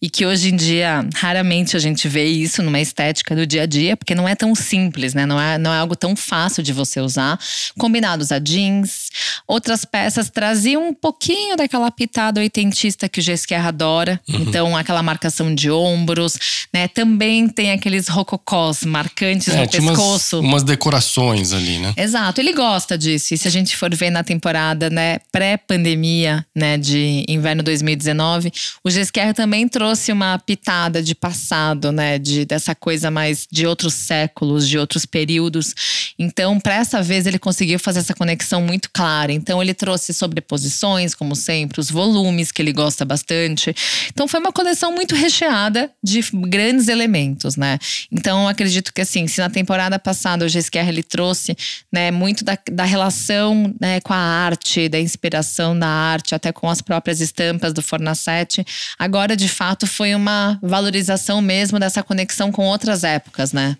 E 0.00 0.10
que 0.10 0.26
hoje 0.26 0.50
em 0.50 0.56
dia, 0.56 1.08
raramente 1.14 1.76
a 1.76 1.80
gente 1.80 2.06
vê 2.08 2.24
isso 2.24 2.62
numa 2.62 2.80
estética 2.80 3.34
do 3.34 3.46
dia 3.46 3.62
a 3.62 3.66
dia, 3.66 3.96
porque 3.96 4.14
não 4.14 4.28
é 4.28 4.34
tão 4.34 4.54
simples, 4.54 5.14
né? 5.14 5.24
Não 5.24 5.40
é, 5.40 5.56
não 5.56 5.72
é 5.72 5.78
algo 5.78 5.96
tão 5.96 6.14
fácil 6.14 6.62
de 6.62 6.72
você 6.72 7.00
usar. 7.00 7.38
Combinados 7.78 8.30
a 8.30 8.38
jeans. 8.38 9.10
Outras 9.46 9.84
peças 9.84 10.28
traziam 10.28 10.88
um 10.88 10.94
pouquinho 10.94 11.56
daquela 11.56 11.90
pitada 11.90 12.40
oitentista 12.40 13.08
que 13.08 13.20
o 13.20 13.22
Gesquer 13.22 13.64
adora. 13.66 14.20
Uhum. 14.28 14.40
Então, 14.40 14.76
aquela 14.76 15.02
marcação 15.02 15.54
de 15.54 15.70
ombros, 15.70 16.66
né? 16.72 16.88
Também 16.88 17.48
tem 17.48 17.72
aqueles 17.72 18.08
rococós 18.08 18.84
marcantes 18.84 19.48
é, 19.48 19.62
no 19.62 19.70
pescoço. 19.70 20.40
Umas, 20.40 20.50
umas 20.50 20.62
decorações 20.62 21.52
ali, 21.52 21.78
né? 21.78 21.94
Exato. 21.96 22.40
Ele 22.40 22.52
gosta 22.52 22.81
gosta 22.82 22.98
disso. 22.98 23.32
E 23.34 23.38
se 23.38 23.46
a 23.46 23.50
gente 23.50 23.76
for 23.76 23.94
ver 23.94 24.10
na 24.10 24.24
temporada, 24.24 24.90
né, 24.90 25.18
pré-pandemia, 25.30 26.44
né, 26.54 26.76
de 26.76 27.24
inverno 27.28 27.62
2019, 27.62 28.52
o 28.82 28.90
Gesquer 28.90 29.32
também 29.32 29.68
trouxe 29.68 30.10
uma 30.10 30.38
pitada 30.38 31.02
de 31.02 31.14
passado, 31.14 31.92
né, 31.92 32.18
de 32.18 32.44
dessa 32.44 32.74
coisa 32.74 33.10
mais 33.10 33.46
de 33.50 33.66
outros 33.66 33.94
séculos, 33.94 34.68
de 34.68 34.78
outros 34.78 35.06
períodos. 35.06 35.74
Então, 36.18 36.58
para 36.58 36.74
essa 36.74 37.02
vez 37.02 37.26
ele 37.26 37.38
conseguiu 37.38 37.78
fazer 37.78 38.00
essa 38.00 38.14
conexão 38.14 38.60
muito 38.60 38.90
clara. 38.92 39.32
Então, 39.32 39.62
ele 39.62 39.74
trouxe 39.74 40.12
sobreposições, 40.12 41.14
como 41.14 41.36
sempre, 41.36 41.80
os 41.80 41.90
volumes 41.90 42.50
que 42.50 42.60
ele 42.60 42.72
gosta 42.72 43.04
bastante. 43.04 43.74
Então, 44.08 44.26
foi 44.26 44.40
uma 44.40 44.52
coleção 44.52 44.92
muito 44.92 45.14
recheada 45.14 45.90
de 46.02 46.20
grandes 46.32 46.88
elementos, 46.88 47.56
né? 47.56 47.78
Então, 48.10 48.48
acredito 48.48 48.92
que 48.92 49.00
assim, 49.00 49.26
se 49.28 49.40
na 49.40 49.48
temporada 49.48 49.98
passada 49.98 50.44
o 50.44 50.48
Gesquer 50.48 50.88
ele 50.88 51.02
trouxe, 51.02 51.56
né, 51.92 52.10
muito 52.10 52.44
da, 52.44 52.58
da 52.72 52.84
relação 52.84 53.74
né, 53.80 54.00
com 54.00 54.12
a 54.12 54.16
arte, 54.16 54.88
da 54.88 54.98
inspiração 54.98 55.78
da 55.78 55.88
arte, 55.88 56.34
até 56.34 56.52
com 56.52 56.68
as 56.68 56.80
próprias 56.80 57.20
estampas 57.20 57.72
do 57.72 57.82
Fornacete. 57.82 58.64
Agora, 58.98 59.36
de 59.36 59.48
fato, 59.48 59.86
foi 59.86 60.14
uma 60.14 60.58
valorização 60.62 61.40
mesmo 61.40 61.78
dessa 61.78 62.02
conexão 62.02 62.50
com 62.50 62.66
outras 62.66 63.04
épocas, 63.04 63.52
né? 63.52 63.76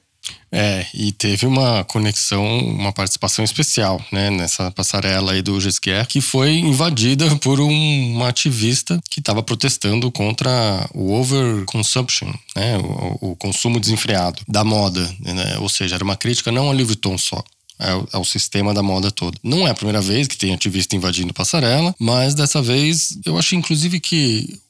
É, 0.52 0.87
e 0.94 1.11
teve 1.12 1.46
uma 1.46 1.83
conexão, 1.85 2.44
uma 2.59 2.92
participação 2.92 3.44
especial, 3.44 4.00
né, 4.12 4.31
nessa 4.31 4.70
passarela 4.70 5.33
aí 5.33 5.42
do 5.42 5.61
Gesquier, 5.61 6.07
que 6.07 6.20
foi 6.20 6.59
invadida 6.59 7.35
por 7.37 7.59
um, 7.59 8.12
uma 8.14 8.28
ativista 8.28 9.00
que 9.11 9.18
estava 9.18 9.42
protestando 9.42 10.12
contra 10.12 10.50
o 10.94 11.12
overconsumption, 11.14 12.33
né, 12.55 12.76
o, 12.78 13.33
o 13.33 13.37
consumo 13.37 13.81
desenfreado 13.81 14.42
da 14.46 14.62
moda, 14.62 15.02
né, 15.20 15.59
ou 15.59 15.68
seja, 15.68 15.94
era 15.94 16.05
uma 16.05 16.16
crítica 16.16 16.52
não 16.52 16.66
ao 16.66 16.72
Louis 16.72 16.87
Vuitton 16.87 17.16
só, 17.16 17.42
ao, 17.83 18.09
ao, 18.12 18.25
sistema 18.25 18.73
da 18.73 18.83
moda 18.83 19.11
todo. 19.11 19.38
Não 19.42 19.66
é 19.66 19.71
a 19.71 19.75
primeira 19.75 20.01
vez 20.01 20.29
que 20.29 20.37
tem 20.37 20.55
ativista 20.55 20.97
invadindo 20.97 21.35
passarela, 21.35 21.95
mas 21.99 22.35
dessa 22.35 22.62
vez 22.62 23.18
eu 23.25 23.37
achei 23.38 23.59
inclusive 23.59 24.01
que 24.01 24.61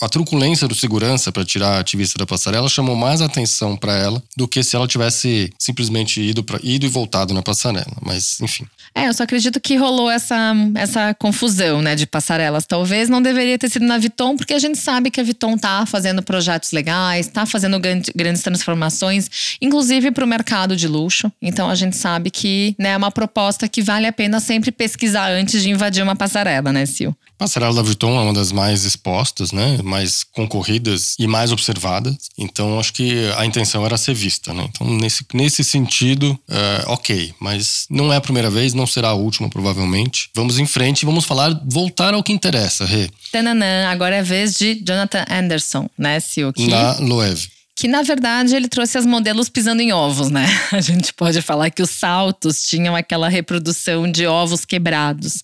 a 0.00 0.08
truculência 0.08 0.66
do 0.66 0.74
segurança 0.74 1.30
para 1.30 1.44
tirar 1.44 1.76
a 1.76 1.78
ativista 1.78 2.18
da 2.18 2.26
passarela 2.26 2.68
chamou 2.68 2.96
mais 2.96 3.20
atenção 3.20 3.76
para 3.76 3.96
ela 3.96 4.22
do 4.36 4.48
que 4.48 4.62
se 4.64 4.74
ela 4.74 4.88
tivesse 4.88 5.52
simplesmente 5.58 6.20
ido, 6.20 6.42
pra, 6.42 6.58
ido 6.62 6.86
e 6.86 6.88
voltado 6.88 7.32
na 7.32 7.42
passarela. 7.42 7.96
Mas, 8.02 8.40
enfim. 8.40 8.66
É, 8.94 9.06
eu 9.06 9.14
só 9.14 9.22
acredito 9.22 9.60
que 9.60 9.76
rolou 9.76 10.10
essa, 10.10 10.52
essa 10.74 11.14
confusão, 11.14 11.80
né, 11.80 11.94
de 11.94 12.06
passarelas. 12.06 12.66
Talvez 12.66 13.08
não 13.08 13.22
deveria 13.22 13.56
ter 13.56 13.70
sido 13.70 13.84
na 13.84 13.98
Viton, 13.98 14.36
porque 14.36 14.54
a 14.54 14.58
gente 14.58 14.78
sabe 14.78 15.10
que 15.10 15.20
a 15.20 15.24
Viton 15.24 15.56
tá 15.56 15.86
fazendo 15.86 16.22
projetos 16.22 16.72
legais, 16.72 17.28
tá 17.28 17.46
fazendo 17.46 17.78
grandes 17.78 18.42
transformações, 18.42 19.56
inclusive 19.62 20.10
para 20.10 20.24
o 20.24 20.28
mercado 20.28 20.76
de 20.76 20.88
luxo. 20.88 21.30
Então 21.40 21.70
a 21.70 21.74
gente 21.76 21.96
sabe 21.96 22.30
que 22.30 22.74
né, 22.78 22.90
é 22.90 22.96
uma 22.96 23.12
proposta 23.12 23.68
que 23.68 23.82
vale 23.82 24.06
a 24.06 24.12
pena 24.12 24.40
sempre 24.40 24.72
pesquisar 24.72 25.30
antes 25.30 25.62
de 25.62 25.70
invadir 25.70 26.02
uma 26.02 26.16
passarela, 26.16 26.72
né, 26.72 26.84
Sil? 26.90 27.14
Passarela 27.38 27.74
da 27.74 27.82
Vuitton 27.82 28.18
é 28.18 28.22
uma 28.22 28.34
das 28.34 28.52
mais 28.52 28.84
expostas, 28.84 29.52
né? 29.52 29.59
Mais 29.82 30.24
concorridas 30.24 31.14
e 31.18 31.26
mais 31.26 31.52
observadas. 31.52 32.16
Então, 32.36 32.78
acho 32.78 32.92
que 32.92 33.30
a 33.36 33.44
intenção 33.44 33.84
era 33.84 33.96
ser 33.96 34.14
vista, 34.14 34.52
né? 34.52 34.68
Então, 34.68 34.86
nesse, 34.86 35.24
nesse 35.32 35.64
sentido, 35.64 36.38
é, 36.48 36.84
ok. 36.86 37.34
Mas 37.40 37.86
não 37.90 38.12
é 38.12 38.16
a 38.16 38.20
primeira 38.20 38.50
vez, 38.50 38.74
não 38.74 38.86
será 38.86 39.08
a 39.08 39.14
última, 39.14 39.48
provavelmente. 39.48 40.30
Vamos 40.34 40.58
em 40.58 40.66
frente 40.66 41.02
e 41.02 41.06
vamos 41.06 41.24
falar, 41.24 41.60
voltar 41.64 42.14
ao 42.14 42.22
que 42.22 42.32
interessa, 42.32 42.84
Rê. 42.84 43.08
Tananã, 43.32 43.88
agora 43.88 44.16
é 44.16 44.20
a 44.20 44.24
vez 44.24 44.56
de 44.56 44.82
Jonathan 44.84 45.24
Anderson, 45.30 45.88
né, 45.96 46.18
Sil? 46.20 46.52
Na 46.58 46.98
Loewe 46.98 47.59
que 47.80 47.88
na 47.88 48.02
verdade 48.02 48.54
ele 48.54 48.68
trouxe 48.68 48.98
as 48.98 49.06
modelos 49.06 49.48
pisando 49.48 49.80
em 49.80 49.90
ovos, 49.90 50.28
né? 50.28 50.44
A 50.70 50.82
gente 50.82 51.14
pode 51.14 51.40
falar 51.40 51.70
que 51.70 51.80
os 51.80 51.88
saltos 51.88 52.62
tinham 52.62 52.94
aquela 52.94 53.26
reprodução 53.26 54.06
de 54.12 54.26
ovos 54.26 54.66
quebrados, 54.66 55.42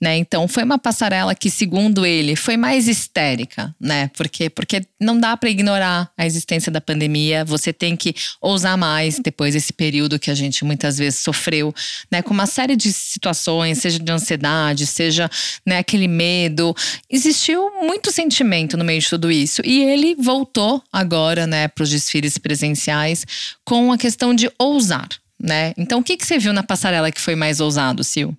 né? 0.00 0.16
Então 0.16 0.48
foi 0.48 0.62
uma 0.62 0.78
passarela 0.78 1.34
que, 1.34 1.50
segundo 1.50 2.06
ele, 2.06 2.36
foi 2.36 2.56
mais 2.56 2.88
histérica, 2.88 3.74
né? 3.78 4.10
Porque 4.16 4.48
porque 4.48 4.80
não 4.98 5.20
dá 5.20 5.36
para 5.36 5.50
ignorar 5.50 6.10
a 6.16 6.24
existência 6.24 6.72
da 6.72 6.80
pandemia. 6.80 7.44
Você 7.44 7.70
tem 7.70 7.94
que 7.94 8.14
ousar 8.40 8.78
mais 8.78 9.18
depois 9.18 9.52
desse 9.52 9.74
período 9.74 10.18
que 10.18 10.30
a 10.30 10.34
gente 10.34 10.64
muitas 10.64 10.96
vezes 10.96 11.20
sofreu, 11.20 11.74
né? 12.10 12.22
Com 12.22 12.32
uma 12.32 12.46
série 12.46 12.76
de 12.76 12.90
situações, 12.94 13.76
seja 13.76 13.98
de 13.98 14.10
ansiedade, 14.10 14.86
seja 14.86 15.30
né, 15.66 15.76
aquele 15.76 16.08
medo. 16.08 16.74
Existiu 17.10 17.70
muito 17.82 18.10
sentimento 18.10 18.74
no 18.74 18.84
meio 18.86 19.02
de 19.02 19.10
tudo 19.10 19.30
isso 19.30 19.60
e 19.62 19.82
ele 19.82 20.14
voltou 20.14 20.82
agora, 20.90 21.46
né? 21.46 21.68
Para 21.74 21.84
os 21.84 21.90
desfiles 21.90 22.38
presenciais 22.38 23.26
com 23.64 23.92
a 23.92 23.98
questão 23.98 24.34
de 24.34 24.50
ousar, 24.58 25.08
né? 25.40 25.72
Então, 25.76 26.00
o 26.00 26.04
que, 26.04 26.16
que 26.16 26.26
você 26.26 26.38
viu 26.38 26.52
na 26.52 26.62
passarela 26.62 27.10
que 27.10 27.20
foi 27.20 27.34
mais 27.34 27.60
ousado, 27.60 28.04
Sil? 28.04 28.36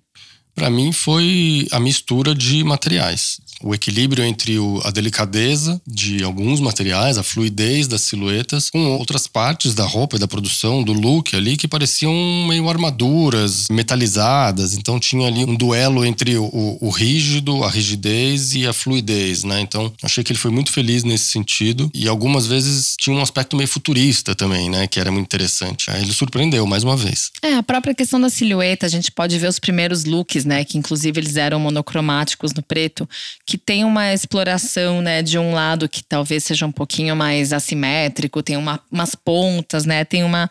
Para 0.56 0.70
mim 0.70 0.90
foi 0.90 1.68
a 1.70 1.78
mistura 1.78 2.34
de 2.34 2.64
materiais 2.64 3.38
o 3.62 3.74
equilíbrio 3.74 4.24
entre 4.24 4.58
o, 4.58 4.80
a 4.84 4.90
delicadeza 4.90 5.80
de 5.86 6.22
alguns 6.22 6.60
materiais, 6.60 7.18
a 7.18 7.22
fluidez 7.22 7.88
das 7.88 8.02
silhuetas, 8.02 8.70
com 8.70 8.96
outras 8.96 9.26
partes 9.26 9.74
da 9.74 9.84
roupa 9.84 10.16
e 10.16 10.18
da 10.18 10.28
produção, 10.28 10.82
do 10.82 10.92
look 10.92 11.34
ali, 11.34 11.56
que 11.56 11.68
pareciam 11.68 12.14
meio 12.46 12.68
armaduras 12.68 13.66
metalizadas. 13.70 14.74
Então 14.74 15.00
tinha 15.00 15.26
ali 15.26 15.44
um 15.44 15.54
duelo 15.54 16.04
entre 16.04 16.36
o, 16.36 16.78
o 16.80 16.90
rígido, 16.90 17.64
a 17.64 17.70
rigidez 17.70 18.54
e 18.54 18.66
a 18.66 18.72
fluidez, 18.72 19.44
né? 19.44 19.60
Então 19.60 19.92
achei 20.02 20.22
que 20.22 20.32
ele 20.32 20.38
foi 20.38 20.50
muito 20.50 20.70
feliz 20.70 21.04
nesse 21.04 21.26
sentido. 21.26 21.90
E 21.94 22.08
algumas 22.08 22.46
vezes 22.46 22.94
tinha 22.98 23.16
um 23.16 23.22
aspecto 23.22 23.56
meio 23.56 23.68
futurista 23.68 24.34
também, 24.34 24.68
né? 24.68 24.86
Que 24.86 25.00
era 25.00 25.10
muito 25.10 25.26
interessante. 25.26 25.90
Aí 25.90 26.02
ele 26.02 26.12
surpreendeu 26.12 26.66
mais 26.66 26.84
uma 26.84 26.96
vez. 26.96 27.30
É, 27.42 27.54
a 27.54 27.62
própria 27.62 27.94
questão 27.94 28.20
da 28.20 28.28
silhueta, 28.28 28.86
a 28.86 28.88
gente 28.88 29.10
pode 29.10 29.38
ver 29.38 29.48
os 29.48 29.58
primeiros 29.58 30.04
looks, 30.04 30.44
né? 30.46 30.64
Que 30.64 30.78
inclusive 30.78 31.20
eles 31.20 31.36
eram 31.36 31.60
monocromáticos 31.60 32.54
no 32.54 32.62
preto 32.62 33.08
que 33.44 33.58
tem 33.58 33.84
uma 33.84 34.12
exploração, 34.12 35.00
né, 35.00 35.22
de 35.22 35.38
um 35.38 35.52
lado 35.52 35.88
que 35.88 36.02
talvez 36.02 36.44
seja 36.44 36.66
um 36.66 36.72
pouquinho 36.72 37.14
mais 37.14 37.52
assimétrico, 37.52 38.42
tem 38.42 38.56
uma, 38.56 38.80
umas 38.90 39.14
pontas, 39.14 39.84
né, 39.84 40.04
tem 40.04 40.24
uma, 40.24 40.48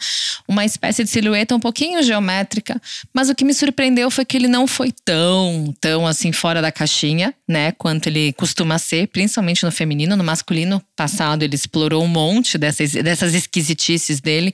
uma 0.48 0.66
espécie 0.66 1.04
de 1.04 1.10
silhueta 1.10 1.56
um 1.56 1.60
pouquinho 1.60 2.02
geométrica, 2.04 2.82
mas 3.14 3.30
o 3.30 3.36
que 3.36 3.44
me 3.44 3.54
surpreendeu 3.54 4.10
foi 4.12 4.26
que 4.26 4.38
ele 4.38 4.48
não 4.48 4.68
foi 4.68 4.94
tão, 5.04 5.74
tão 5.80 6.06
assim 6.08 6.32
fora 6.32 6.62
da 6.62 6.72
caixinha, 6.72 7.34
né, 7.48 7.72
quanto 7.72 8.08
ele 8.08 8.34
costuma 8.34 8.78
ser, 8.78 9.08
principalmente 9.08 9.64
no 9.64 9.72
feminino, 9.72 10.16
no 10.16 10.24
masculino 10.24 10.82
passado 10.96 11.44
ele 11.44 11.56
explorou 11.56 12.04
um 12.04 12.08
monte 12.08 12.58
dessas, 12.58 12.92
dessas 12.92 13.34
esquisitices 13.34 14.20
dele, 14.20 14.54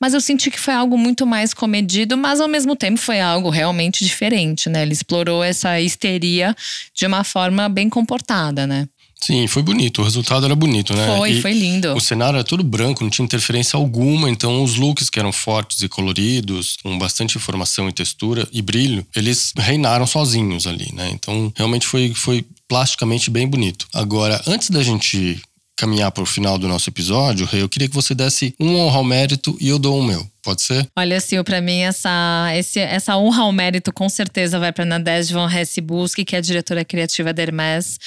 mas 0.00 0.14
eu 0.14 0.20
senti 0.20 0.50
que 0.50 0.60
foi 0.60 0.74
algo 0.74 0.96
muito 0.96 1.26
mais 1.26 1.52
comedido, 1.52 2.16
mas 2.16 2.40
ao 2.40 2.48
mesmo 2.48 2.74
tempo 2.74 2.98
foi 2.98 3.20
algo 3.20 3.50
realmente 3.50 4.04
diferente, 4.04 4.68
né, 4.68 4.81
ele 4.82 4.92
explorou 4.92 5.44
essa 5.44 5.80
histeria 5.80 6.56
de 6.94 7.06
uma 7.06 7.22
forma 7.22 7.68
bem 7.68 7.82
bem 7.82 7.90
comportada, 7.90 8.66
né? 8.66 8.88
Sim, 9.20 9.46
foi 9.46 9.62
bonito. 9.62 10.00
O 10.00 10.04
resultado 10.04 10.44
era 10.44 10.54
bonito, 10.54 10.94
né? 10.94 11.16
Foi, 11.16 11.30
e 11.30 11.40
foi 11.40 11.52
lindo. 11.52 11.94
O 11.94 12.00
cenário 12.00 12.38
era 12.38 12.44
todo 12.44 12.64
branco, 12.64 13.04
não 13.04 13.10
tinha 13.10 13.24
interferência 13.24 13.76
alguma. 13.76 14.28
Então, 14.28 14.64
os 14.64 14.74
looks 14.74 15.08
que 15.08 15.18
eram 15.18 15.32
fortes 15.32 15.80
e 15.80 15.88
coloridos, 15.88 16.76
com 16.82 16.98
bastante 16.98 17.36
informação 17.36 17.88
e 17.88 17.92
textura 17.92 18.48
e 18.52 18.60
brilho, 18.60 19.06
eles 19.14 19.52
reinaram 19.56 20.06
sozinhos 20.08 20.66
ali, 20.66 20.90
né? 20.92 21.08
Então, 21.12 21.52
realmente 21.54 21.86
foi, 21.86 22.12
foi 22.14 22.44
plasticamente 22.66 23.30
bem 23.30 23.46
bonito. 23.46 23.86
Agora, 23.92 24.42
antes 24.44 24.70
da 24.70 24.82
gente 24.82 25.40
caminhar 25.82 26.12
para 26.12 26.22
o 26.22 26.26
final 26.26 26.56
do 26.56 26.68
nosso 26.68 26.88
episódio, 26.88 27.48
eu 27.52 27.68
queria 27.68 27.88
que 27.88 27.94
você 27.94 28.14
desse 28.14 28.54
um 28.60 28.76
honra 28.76 28.98
ao 28.98 29.04
mérito 29.04 29.56
e 29.60 29.68
eu 29.68 29.80
dou 29.80 29.98
o 29.98 30.04
meu. 30.04 30.24
Pode 30.40 30.62
ser? 30.62 30.88
Olha, 30.96 31.18
Sil, 31.18 31.42
para 31.42 31.60
mim 31.60 31.80
essa, 31.80 32.52
esse, 32.54 32.78
essa 32.78 33.16
honra 33.16 33.42
ao 33.42 33.52
mérito 33.52 33.92
com 33.92 34.08
certeza 34.08 34.60
vai 34.60 34.72
para 34.72 34.84
Nadege 34.84 35.32
von 35.32 35.48
Hesse-Busque, 35.48 36.24
que 36.24 36.36
é 36.36 36.38
a 36.38 36.42
diretora 36.42 36.84
criativa 36.84 37.32
da 37.32 37.42
Hermès. 37.42 37.98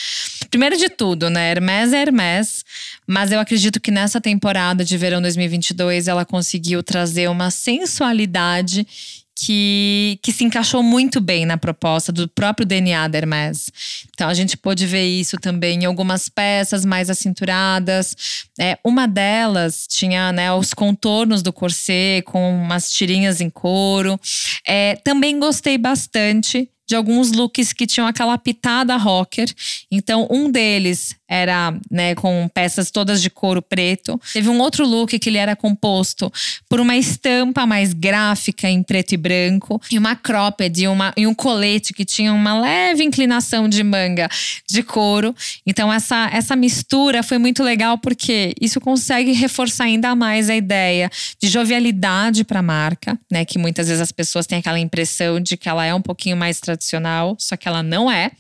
Primeiro 0.50 0.78
de 0.78 0.88
tudo, 0.88 1.30
né? 1.30 1.52
Hermès 1.52 1.92
é 1.92 2.02
Hermès, 2.02 2.64
mas 3.06 3.34
eu 3.34 3.42
acredito 3.42 3.82
que 3.82 3.92
nessa 3.92 4.22
temporada 4.22 4.86
de 4.86 4.98
verão 4.98 5.22
2022 5.22 6.08
ela 6.08 6.24
conseguiu 6.24 6.82
trazer 6.82 7.30
uma 7.30 7.52
sensualidade 7.52 8.88
que, 9.38 10.18
que 10.22 10.32
se 10.32 10.46
encaixou 10.46 10.82
muito 10.82 11.20
bem 11.20 11.46
na 11.46 11.58
proposta 11.58 12.12
do 12.12 12.28
próprio 12.28 12.66
DNA 12.66 13.08
da 13.08 13.18
Hermès. 13.18 13.70
Então 14.14 14.30
a 14.30 14.34
gente 14.34 14.56
pôde 14.56 14.88
ver 14.88 15.06
isso 15.06 15.38
também 15.38 15.84
em 15.84 15.86
algumas 15.86 16.30
peças 16.30 16.86
mais 16.86 17.10
acinturadas. 17.10 18.16
É, 18.60 18.78
uma 18.84 19.08
delas 19.08 19.86
tinha 19.88 20.32
né, 20.32 20.54
os 20.54 20.74
contornos 20.74 21.42
do 21.42 21.52
corset 21.52 22.24
com 22.24 22.56
umas 22.56 22.90
tirinhas 22.90 23.42
em 23.42 23.50
couro. 23.50 24.20
É, 24.66 24.96
também 25.04 25.38
gostei 25.38 25.78
bastante 25.78 26.70
de 26.88 26.96
alguns 26.96 27.32
looks 27.32 27.74
que 27.74 27.88
tinham 27.88 28.08
aquela 28.08 28.38
pitada 28.38 28.96
rocker. 28.96 29.52
Então, 29.92 30.28
um 30.30 30.50
deles 30.52 31.16
era 31.28 31.74
né, 31.90 32.16
com 32.16 32.48
peças 32.54 32.92
todas 32.92 33.22
de 33.22 33.30
couro 33.30 33.62
preto. 33.62 34.20
Teve 34.34 34.50
um 34.50 34.60
outro 34.60 34.86
look 34.86 35.18
que 35.18 35.30
ele 35.30 35.38
era 35.38 35.56
composto 35.56 36.32
por 36.70 36.80
uma 36.80 36.96
estampa 36.96 37.66
mais 37.66 37.94
gráfica 37.94 38.70
em 38.70 38.84
preto 38.84 39.14
e 39.14 39.18
branco 39.18 39.82
e 39.92 39.98
uma 39.98 40.16
cropped 40.16 40.82
e, 40.82 40.88
uma, 40.88 41.14
e 41.18 41.26
um 41.26 41.34
colete 41.34 41.94
que 41.94 42.06
tinha 42.06 42.34
uma 42.34 42.60
leve 42.60 43.04
inclinação 43.04 43.68
de 43.68 43.84
manga 43.84 44.30
de 44.70 44.84
couro. 44.84 45.36
Então 45.66 45.92
essa, 45.92 46.30
essa 46.32 46.56
mistura 46.56 47.24
foi 47.24 47.38
muito 47.38 47.64
legal 47.64 47.98
porque 47.98 48.54
isso 48.60 48.80
consegue 48.80 49.32
reforçar 49.32 49.86
ainda 49.86 50.16
mais 50.16 50.50
a 50.50 50.56
ideia 50.56 51.10
de 51.42 51.48
jovialidade 51.48 52.44
para 52.44 52.60
a 52.60 52.64
marca, 52.64 53.18
né? 53.32 53.46
Que 53.46 53.58
muitas 53.58 53.88
vezes 53.88 54.02
as 54.02 54.12
pessoas 54.12 54.46
têm 54.46 54.60
aquela 54.60 54.80
impressão 54.80 55.40
de 55.40 55.58
que 55.58 55.70
ela 55.70 55.86
é 55.86 55.94
um 55.94 56.02
pouquinho 56.02 56.38
mais 56.38 56.60
tradicional, 56.60 57.36
só 57.40 57.56
que 57.56 57.68
ela 57.68 57.82
não 57.82 58.10
é. 58.10 58.32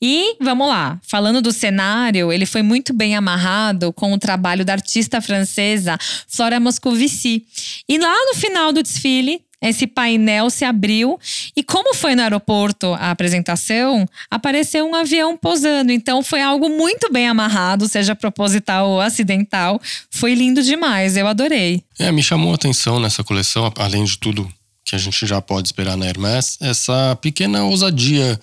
E 0.00 0.36
vamos 0.40 0.68
lá, 0.68 0.98
falando 1.02 1.42
do 1.42 1.52
cenário, 1.52 2.19
ele 2.32 2.46
foi 2.46 2.62
muito 2.62 2.92
bem 2.92 3.14
amarrado 3.16 3.92
com 3.92 4.12
o 4.12 4.18
trabalho 4.18 4.64
da 4.64 4.72
artista 4.72 5.20
francesa 5.20 5.98
Flora 6.28 6.60
Moscovici. 6.60 7.44
E 7.88 7.98
lá 7.98 8.14
no 8.26 8.34
final 8.34 8.72
do 8.72 8.82
desfile, 8.82 9.40
esse 9.62 9.86
painel 9.86 10.48
se 10.48 10.64
abriu 10.64 11.18
e 11.54 11.62
como 11.62 11.94
foi 11.94 12.14
no 12.14 12.22
aeroporto 12.22 12.94
a 12.94 13.10
apresentação, 13.10 14.08
apareceu 14.30 14.86
um 14.86 14.94
avião 14.94 15.36
posando. 15.36 15.92
Então 15.92 16.22
foi 16.22 16.40
algo 16.40 16.68
muito 16.68 17.12
bem 17.12 17.28
amarrado, 17.28 17.86
seja 17.86 18.14
proposital 18.14 18.88
ou 18.88 19.00
acidental. 19.00 19.80
Foi 20.10 20.34
lindo 20.34 20.62
demais, 20.62 21.16
eu 21.16 21.26
adorei. 21.26 21.82
É, 21.98 22.10
me 22.10 22.22
chamou 22.22 22.52
a 22.52 22.54
atenção 22.54 22.98
nessa 22.98 23.22
coleção, 23.22 23.70
além 23.76 24.04
de 24.04 24.18
tudo 24.18 24.50
que 24.82 24.96
a 24.96 24.98
gente 24.98 25.26
já 25.26 25.40
pode 25.42 25.68
esperar 25.68 25.96
na 25.96 26.06
Hermès, 26.06 26.56
essa 26.60 27.16
pequena 27.20 27.62
ousadia 27.64 28.40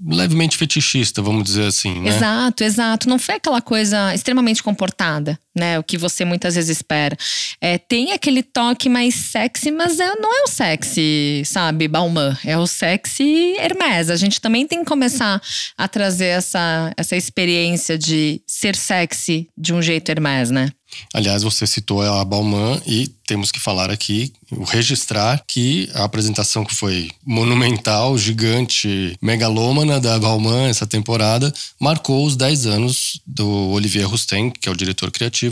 levemente 0.00 0.56
fetichista, 0.56 1.22
vamos 1.22 1.44
dizer 1.44 1.66
assim, 1.66 2.00
né? 2.00 2.08
Exato, 2.10 2.64
exato. 2.64 3.08
Não 3.08 3.18
foi 3.18 3.36
aquela 3.36 3.60
coisa 3.60 4.14
extremamente 4.14 4.62
comportada, 4.62 5.38
né? 5.54 5.78
O 5.78 5.82
que 5.82 5.96
você 5.96 6.24
muitas 6.24 6.54
vezes 6.54 6.76
espera. 6.76 7.16
É, 7.60 7.78
tem 7.78 8.12
aquele 8.12 8.42
toque 8.42 8.88
mais 8.88 9.14
sexy, 9.14 9.70
mas 9.70 10.00
é, 10.00 10.14
não 10.16 10.32
é 10.32 10.42
o 10.44 10.48
sexy, 10.48 11.42
sabe, 11.44 11.88
Balmain. 11.88 12.36
É 12.44 12.58
o 12.58 12.66
sexy 12.66 13.56
Hermès. 13.58 14.10
A 14.10 14.16
gente 14.16 14.40
também 14.40 14.66
tem 14.66 14.80
que 14.80 14.86
começar 14.86 15.40
a 15.76 15.88
trazer 15.88 16.26
essa, 16.26 16.92
essa 16.96 17.16
experiência 17.16 17.96
de 17.96 18.40
ser 18.46 18.76
sexy 18.76 19.48
de 19.56 19.72
um 19.72 19.80
jeito 19.80 20.08
Hermès, 20.08 20.50
né? 20.50 20.70
Aliás, 21.12 21.42
você 21.42 21.66
citou 21.66 22.02
a 22.02 22.24
Balmain 22.24 22.80
e 22.86 23.08
temos 23.26 23.50
que 23.50 23.60
falar 23.60 23.90
aqui, 23.90 24.32
registrar 24.66 25.42
que 25.46 25.88
a 25.94 26.04
apresentação 26.04 26.64
que 26.64 26.74
foi 26.74 27.10
monumental, 27.24 28.16
gigante, 28.18 29.16
megalômana 29.20 30.00
da 30.00 30.18
Balmain 30.18 30.68
essa 30.68 30.86
temporada 30.86 31.52
marcou 31.80 32.24
os 32.26 32.36
10 32.36 32.66
anos 32.66 33.20
do 33.26 33.48
Olivier 33.70 34.06
Rousteing, 34.06 34.50
que 34.50 34.68
é 34.68 34.72
o 34.72 34.76
diretor 34.76 35.10
criativo, 35.10 35.43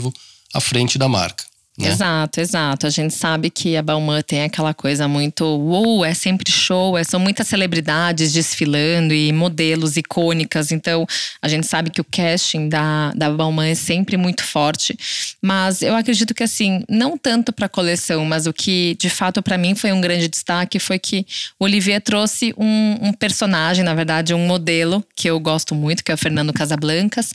à 0.53 0.59
frente 0.59 0.97
da 0.97 1.07
marca. 1.07 1.52
Né? 1.77 1.87
Exato, 1.87 2.39
exato. 2.39 2.85
A 2.85 2.89
gente 2.89 3.15
sabe 3.15 3.49
que 3.49 3.75
a 3.75 3.81
Balmain 3.81 4.21
tem 4.21 4.43
aquela 4.43 4.75
coisa 4.75 5.07
muito, 5.07 5.43
uou, 5.43 6.05
é 6.05 6.13
sempre 6.13 6.51
show, 6.51 6.95
é, 6.95 7.03
são 7.03 7.19
muitas 7.19 7.47
celebridades 7.47 8.31
desfilando 8.31 9.11
e 9.11 9.31
modelos 9.33 9.97
icônicas. 9.97 10.71
Então, 10.71 11.07
a 11.41 11.47
gente 11.47 11.65
sabe 11.65 11.89
que 11.89 11.99
o 11.99 12.03
casting 12.03 12.69
da, 12.69 13.11
da 13.15 13.29
Balmain 13.31 13.71
é 13.71 13.75
sempre 13.75 14.17
muito 14.17 14.43
forte. 14.43 14.95
Mas 15.41 15.81
eu 15.81 15.95
acredito 15.95 16.33
que, 16.35 16.43
assim, 16.43 16.83
não 16.87 17.17
tanto 17.17 17.51
para 17.51 17.65
a 17.65 17.69
coleção, 17.69 18.23
mas 18.23 18.45
o 18.45 18.53
que 18.53 18.95
de 18.99 19.09
fato 19.09 19.41
para 19.41 19.57
mim 19.57 19.73
foi 19.73 19.91
um 19.91 19.99
grande 19.99 20.27
destaque 20.27 20.77
foi 20.77 20.99
que 20.99 21.25
o 21.59 21.65
Olivier 21.65 22.01
trouxe 22.01 22.53
um, 22.55 22.97
um 23.01 23.13
personagem, 23.13 23.83
na 23.83 23.95
verdade, 23.95 24.33
um 24.33 24.45
modelo 24.45 25.03
que 25.15 25.27
eu 25.27 25.39
gosto 25.39 25.73
muito, 25.73 26.03
que 26.03 26.11
é 26.11 26.15
o 26.15 26.17
Fernando 26.17 26.53
Casablancas, 26.53 27.33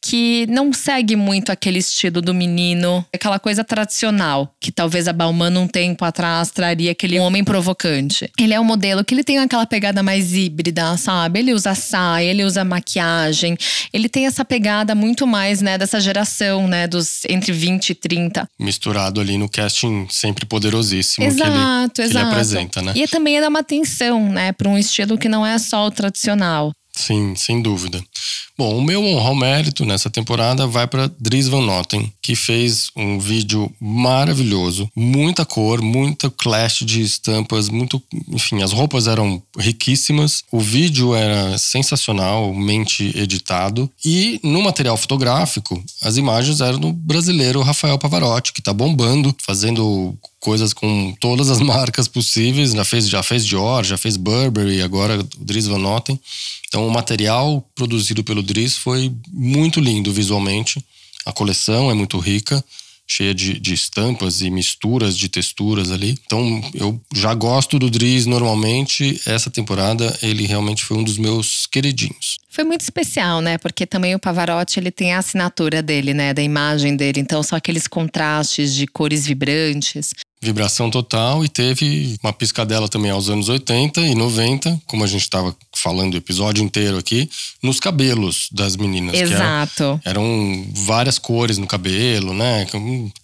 que 0.00 0.46
não 0.48 0.72
segue 0.72 1.16
muito 1.16 1.50
aquele 1.50 1.78
estilo 1.78 2.22
do 2.22 2.32
menino, 2.32 3.04
aquela 3.12 3.38
coisa 3.38 3.64
tradicional, 3.64 3.79
que 4.60 4.70
talvez 4.72 5.08
a 5.08 5.12
Balmain 5.12 5.56
um 5.56 5.66
tempo 5.66 6.04
atrás 6.04 6.50
traria 6.50 6.92
aquele 6.92 7.18
homem 7.18 7.42
provocante. 7.44 8.30
Ele 8.38 8.54
é 8.54 8.60
um 8.60 8.64
modelo 8.64 9.04
que 9.04 9.14
ele 9.14 9.24
tem 9.24 9.38
aquela 9.38 9.66
pegada 9.66 10.02
mais 10.02 10.34
híbrida, 10.34 10.96
sabe? 10.96 11.38
Ele 11.38 11.52
usa 11.52 11.74
saia, 11.74 12.26
ele 12.26 12.44
usa 12.44 12.64
maquiagem, 12.64 13.56
ele 13.92 14.08
tem 14.08 14.26
essa 14.26 14.44
pegada 14.44 14.94
muito 14.94 15.26
mais, 15.26 15.60
né, 15.60 15.78
dessa 15.78 16.00
geração, 16.00 16.66
né, 16.66 16.86
dos 16.86 17.24
entre 17.28 17.52
20 17.52 17.90
e 17.90 17.94
30. 17.94 18.48
Misturado 18.58 19.20
ali 19.20 19.36
no 19.36 19.48
casting 19.48 20.06
sempre 20.10 20.46
poderosíssimo 20.46 21.26
exato, 21.26 21.50
que, 21.50 21.56
ele, 21.56 21.60
exato. 21.60 21.92
que 21.94 22.02
ele 22.02 22.18
apresenta, 22.18 22.82
né? 22.82 22.92
E 22.94 23.06
também 23.06 23.38
é 23.38 23.40
dar 23.40 23.48
uma 23.48 23.60
atenção, 23.60 24.30
né, 24.30 24.52
para 24.52 24.68
um 24.68 24.78
estilo 24.78 25.18
que 25.18 25.28
não 25.28 25.44
é 25.44 25.58
só 25.58 25.86
o 25.86 25.90
tradicional. 25.90 26.72
Sim, 27.00 27.34
sem 27.34 27.62
dúvida. 27.62 28.04
Bom, 28.58 28.76
o 28.76 28.82
meu 28.82 29.02
honrar 29.02 29.34
mérito 29.34 29.86
nessa 29.86 30.10
temporada 30.10 30.66
vai 30.66 30.86
para 30.86 31.10
Dries 31.18 31.48
Van 31.48 31.62
Noten, 31.62 32.12
que 32.20 32.36
fez 32.36 32.90
um 32.94 33.18
vídeo 33.18 33.72
maravilhoso, 33.80 34.86
muita 34.94 35.46
cor, 35.46 35.80
muita 35.80 36.30
clash 36.30 36.84
de 36.84 37.00
estampas, 37.00 37.70
muito, 37.70 38.02
enfim, 38.28 38.62
as 38.62 38.70
roupas 38.70 39.06
eram 39.06 39.42
riquíssimas, 39.58 40.44
o 40.52 40.60
vídeo 40.60 41.14
era 41.14 41.56
sensacionalmente 41.56 43.18
editado 43.18 43.90
e 44.04 44.38
no 44.42 44.60
material 44.60 44.98
fotográfico 44.98 45.82
as 46.02 46.18
imagens 46.18 46.60
eram 46.60 46.78
do 46.78 46.92
brasileiro 46.92 47.62
Rafael 47.62 47.98
Pavarotti, 47.98 48.52
que 48.52 48.60
está 48.60 48.74
bombando, 48.74 49.34
fazendo 49.42 50.14
coisas 50.40 50.72
com 50.72 51.14
todas 51.20 51.50
as 51.50 51.60
marcas 51.62 52.08
possíveis, 52.08 52.72
já 52.72 52.84
fez, 52.84 53.08
já 53.08 53.22
fez 53.22 53.46
Dior, 53.46 53.84
já 53.84 53.96
fez 53.96 54.16
Burberry, 54.16 54.82
agora 54.82 55.20
o 55.20 55.44
Dries 55.44 55.66
Van 55.66 55.78
Noten. 55.78 56.18
Então, 56.66 56.86
o 56.86 56.90
material 56.90 57.64
produzido 57.74 58.24
pelo 58.24 58.42
Dries 58.42 58.76
foi 58.76 59.12
muito 59.30 59.80
lindo 59.80 60.12
visualmente. 60.12 60.84
A 61.26 61.32
coleção 61.32 61.90
é 61.90 61.94
muito 61.94 62.16
rica, 62.18 62.64
cheia 63.06 63.34
de, 63.34 63.58
de, 63.58 63.74
estampas 63.74 64.40
e 64.40 64.50
misturas 64.50 65.18
de 65.18 65.28
texturas 65.28 65.90
ali. 65.90 66.16
Então, 66.24 66.62
eu 66.72 67.00
já 67.12 67.34
gosto 67.34 67.76
do 67.76 67.90
Dries 67.90 68.24
normalmente. 68.24 69.20
Essa 69.26 69.50
temporada, 69.50 70.16
ele 70.22 70.46
realmente 70.46 70.84
foi 70.84 70.96
um 70.96 71.02
dos 71.02 71.18
meus 71.18 71.66
queridinhos. 71.66 72.38
Foi 72.48 72.62
muito 72.62 72.82
especial, 72.82 73.40
né? 73.40 73.58
Porque 73.58 73.84
também 73.84 74.14
o 74.14 74.18
Pavarotti, 74.18 74.78
ele 74.78 74.92
tem 74.92 75.12
a 75.12 75.18
assinatura 75.18 75.82
dele, 75.82 76.14
né? 76.14 76.32
Da 76.32 76.42
imagem 76.42 76.94
dele. 76.94 77.18
Então, 77.18 77.42
são 77.42 77.56
aqueles 77.58 77.88
contrastes 77.88 78.72
de 78.72 78.86
cores 78.86 79.26
vibrantes 79.26 80.14
vibração 80.42 80.90
total 80.90 81.44
e 81.44 81.48
teve 81.48 82.16
uma 82.22 82.32
piscadela 82.32 82.88
também 82.88 83.10
aos 83.10 83.28
anos 83.28 83.48
80 83.48 84.00
e 84.00 84.14
90, 84.14 84.80
como 84.86 85.04
a 85.04 85.06
gente 85.06 85.22
estava 85.22 85.54
falando 85.76 86.14
o 86.14 86.16
episódio 86.16 86.64
inteiro 86.64 86.96
aqui, 86.96 87.28
nos 87.62 87.78
cabelos 87.78 88.48
das 88.50 88.74
meninas. 88.74 89.14
Exato. 89.14 90.00
Eram, 90.04 90.22
eram, 90.22 90.66
várias 90.74 91.18
cores 91.18 91.58
no 91.58 91.66
cabelo, 91.66 92.32
né? 92.32 92.66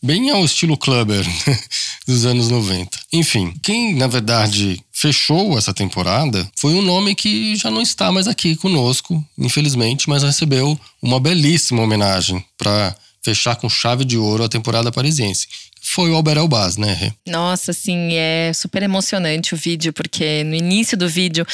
Bem 0.03 0.31
ao 0.31 0.45
estilo 0.45 0.77
clubber 0.77 1.25
dos 2.07 2.27
anos 2.27 2.51
90. 2.51 2.99
Enfim, 3.13 3.55
quem 3.63 3.95
na 3.95 4.07
verdade 4.07 4.79
fechou 4.93 5.57
essa 5.57 5.73
temporada 5.73 6.49
foi 6.57 6.75
um 6.75 6.83
nome 6.83 7.15
que 7.15 7.57
já 7.57 7.71
não 7.71 7.81
está 7.81 8.13
mais 8.13 8.29
aqui 8.29 8.57
conosco, 8.57 9.25
infelizmente, 9.39 10.09
mas 10.09 10.23
recebeu 10.23 10.79
uma 11.01 11.19
belíssima 11.19 11.83
homenagem 11.83 12.45
para 12.59 12.95
fechar 13.23 13.57
com 13.57 13.69
chave 13.69 14.05
de 14.05 14.17
ouro 14.17 14.45
a 14.45 14.49
temporada 14.49 14.93
parisiense 14.93 15.49
foi 15.89 16.11
o 16.11 16.15
Albert 16.15 16.39
Elbaz, 16.39 16.77
né? 16.77 17.13
Nossa, 17.27 17.71
assim, 17.71 18.15
é 18.15 18.53
super 18.53 18.83
emocionante 18.83 19.55
o 19.55 19.57
vídeo, 19.57 19.93
porque 19.93 20.43
no 20.45 20.55
início 20.55 20.97
do 20.97 21.09
vídeo, 21.09 21.47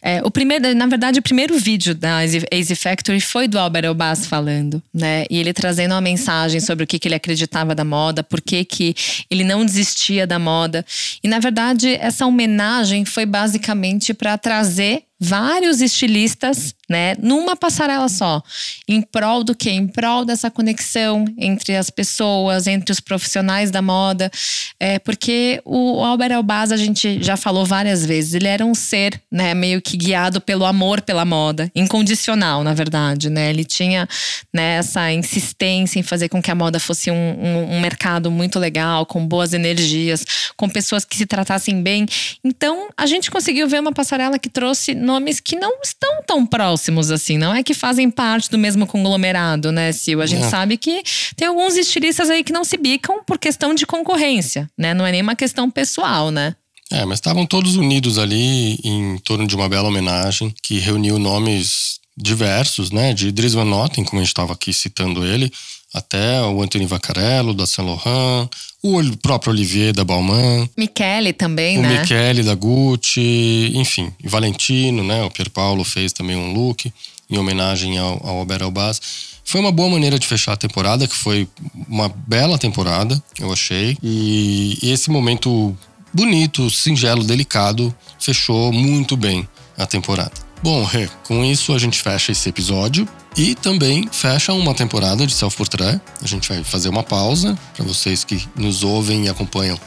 é, 0.00 0.22
o 0.24 0.30
primeiro, 0.30 0.74
na 0.74 0.86
verdade, 0.86 1.18
o 1.18 1.22
primeiro 1.22 1.58
vídeo 1.58 1.94
da 1.94 2.24
Easy 2.24 2.74
Factory 2.74 3.20
foi 3.20 3.46
do 3.46 3.58
Albert 3.58 3.84
Elbaz 3.84 4.26
falando, 4.26 4.82
né? 4.92 5.24
E 5.30 5.38
ele 5.38 5.52
trazendo 5.52 5.92
uma 5.92 6.00
mensagem 6.00 6.60
sobre 6.60 6.84
o 6.84 6.86
que, 6.86 6.98
que 6.98 7.08
ele 7.08 7.14
acreditava 7.14 7.74
da 7.74 7.84
moda, 7.84 8.22
por 8.22 8.40
que, 8.40 8.64
que 8.64 8.94
ele 9.30 9.44
não 9.44 9.64
desistia 9.64 10.26
da 10.26 10.38
moda. 10.38 10.84
E 11.22 11.28
na 11.28 11.38
verdade, 11.38 11.94
essa 12.00 12.26
homenagem 12.26 13.04
foi 13.04 13.26
basicamente 13.26 14.14
para 14.14 14.36
trazer 14.38 15.02
vários 15.24 15.80
estilistas, 15.80 16.74
né, 16.88 17.14
numa 17.18 17.56
passarela 17.56 18.08
só, 18.08 18.42
em 18.86 19.00
prol 19.00 19.42
do 19.42 19.54
que? 19.54 19.70
Em 19.70 19.86
prol 19.86 20.24
dessa 20.24 20.50
conexão 20.50 21.24
entre 21.38 21.74
as 21.76 21.88
pessoas, 21.88 22.66
entre 22.66 22.92
os 22.92 23.00
profissionais 23.00 23.70
da 23.70 23.80
moda, 23.80 24.30
é 24.78 24.98
porque 24.98 25.62
o 25.64 26.04
Albert 26.04 26.32
Elbaz 26.32 26.70
a 26.70 26.76
gente 26.76 27.22
já 27.22 27.36
falou 27.36 27.64
várias 27.64 28.04
vezes, 28.04 28.34
ele 28.34 28.48
era 28.48 28.64
um 28.64 28.74
ser, 28.74 29.20
né, 29.32 29.54
meio 29.54 29.80
que 29.80 29.96
guiado 29.96 30.40
pelo 30.40 30.64
amor 30.64 31.00
pela 31.00 31.24
moda, 31.24 31.70
incondicional, 31.74 32.62
na 32.62 32.74
verdade, 32.74 33.30
né, 33.30 33.48
ele 33.48 33.64
tinha 33.64 34.06
né, 34.52 34.76
essa 34.76 35.10
insistência 35.10 35.98
em 35.98 36.02
fazer 36.02 36.28
com 36.28 36.42
que 36.42 36.50
a 36.50 36.54
moda 36.54 36.78
fosse 36.78 37.10
um, 37.10 37.14
um, 37.14 37.76
um 37.76 37.80
mercado 37.80 38.30
muito 38.30 38.58
legal, 38.58 39.06
com 39.06 39.26
boas 39.26 39.52
energias, 39.54 40.24
com 40.56 40.68
pessoas 40.68 41.04
que 41.04 41.16
se 41.16 41.26
tratassem 41.26 41.82
bem. 41.82 42.06
Então, 42.42 42.88
a 42.96 43.06
gente 43.06 43.30
conseguiu 43.30 43.68
ver 43.68 43.80
uma 43.80 43.92
passarela 43.92 44.38
que 44.38 44.48
trouxe 44.48 44.94
nomes 45.14 45.40
que 45.40 45.56
não 45.56 45.80
estão 45.82 46.22
tão 46.26 46.44
próximos 46.44 47.10
assim, 47.10 47.38
não 47.38 47.54
é 47.54 47.62
que 47.62 47.72
fazem 47.72 48.10
parte 48.10 48.50
do 48.50 48.58
mesmo 48.58 48.86
conglomerado, 48.86 49.70
né, 49.70 49.92
Sil? 49.94 50.20
A 50.20 50.26
gente 50.26 50.44
é. 50.44 50.48
sabe 50.48 50.76
que 50.76 51.02
tem 51.36 51.48
alguns 51.48 51.76
estilistas 51.76 52.30
aí 52.30 52.42
que 52.42 52.52
não 52.52 52.64
se 52.64 52.76
bicam 52.76 53.22
por 53.24 53.38
questão 53.38 53.74
de 53.74 53.86
concorrência, 53.86 54.68
né? 54.76 54.92
Não 54.92 55.06
é 55.06 55.12
nem 55.12 55.22
uma 55.22 55.36
questão 55.36 55.70
pessoal, 55.70 56.30
né? 56.30 56.54
É, 56.90 57.04
mas 57.04 57.18
estavam 57.18 57.46
todos 57.46 57.76
unidos 57.76 58.18
ali 58.18 58.78
em 58.84 59.18
torno 59.18 59.46
de 59.46 59.56
uma 59.56 59.68
bela 59.68 59.88
homenagem 59.88 60.54
que 60.62 60.78
reuniu 60.78 61.18
nomes 61.18 61.98
diversos, 62.16 62.90
né? 62.90 63.14
De 63.14 63.32
Dries 63.32 63.54
Van 63.54 63.64
Noten, 63.64 64.04
como 64.04 64.20
a 64.20 64.22
gente 64.22 64.32
estava 64.32 64.52
aqui 64.52 64.72
citando 64.72 65.24
ele, 65.24 65.50
até 65.94 66.42
o 66.42 66.60
Anthony 66.60 66.86
Vaccarello, 66.86 67.54
da 67.54 67.66
Saint 67.66 67.88
Laurent, 67.88 68.48
o 68.82 69.16
próprio 69.18 69.52
Olivier 69.52 69.92
da 69.94 70.02
Balmain. 70.04 70.68
Michele 70.76 71.32
também, 71.32 71.78
o 71.78 71.82
né? 71.82 71.96
O 71.96 72.00
Michele 72.00 72.42
da 72.42 72.54
Gucci, 72.56 73.70
enfim, 73.74 74.12
Valentino, 74.24 75.04
né? 75.04 75.22
O 75.22 75.30
Pier 75.30 75.48
Paolo 75.48 75.84
fez 75.84 76.12
também 76.12 76.34
um 76.34 76.52
look 76.52 76.92
em 77.30 77.38
homenagem 77.38 77.96
ao, 77.96 78.20
ao 78.26 78.38
Albert 78.38 78.64
Albaz. 78.64 79.00
Foi 79.44 79.60
uma 79.60 79.70
boa 79.70 79.88
maneira 79.88 80.18
de 80.18 80.26
fechar 80.26 80.54
a 80.54 80.56
temporada, 80.56 81.06
que 81.06 81.14
foi 81.14 81.48
uma 81.88 82.08
bela 82.08 82.58
temporada, 82.58 83.22
eu 83.38 83.52
achei. 83.52 83.96
E, 84.02 84.78
e 84.82 84.90
esse 84.90 85.10
momento 85.10 85.76
bonito, 86.12 86.68
singelo, 86.70 87.22
delicado, 87.22 87.94
fechou 88.18 88.72
muito 88.72 89.16
bem 89.16 89.48
a 89.76 89.86
temporada. 89.86 90.43
Bom, 90.64 90.82
Rê, 90.82 91.10
com 91.24 91.44
isso 91.44 91.74
a 91.74 91.78
gente 91.78 92.00
fecha 92.00 92.32
esse 92.32 92.48
episódio 92.48 93.06
e 93.36 93.54
também 93.54 94.08
fecha 94.10 94.50
uma 94.54 94.72
temporada 94.72 95.26
de 95.26 95.34
Self 95.34 95.54
Portrait. 95.58 96.00
A 96.22 96.26
gente 96.26 96.48
vai 96.48 96.64
fazer 96.64 96.88
uma 96.88 97.02
pausa 97.02 97.54
para 97.76 97.84
vocês 97.84 98.24
que 98.24 98.48
nos 98.56 98.82
ouvem 98.82 99.26
e 99.26 99.28
acompanham 99.28 99.78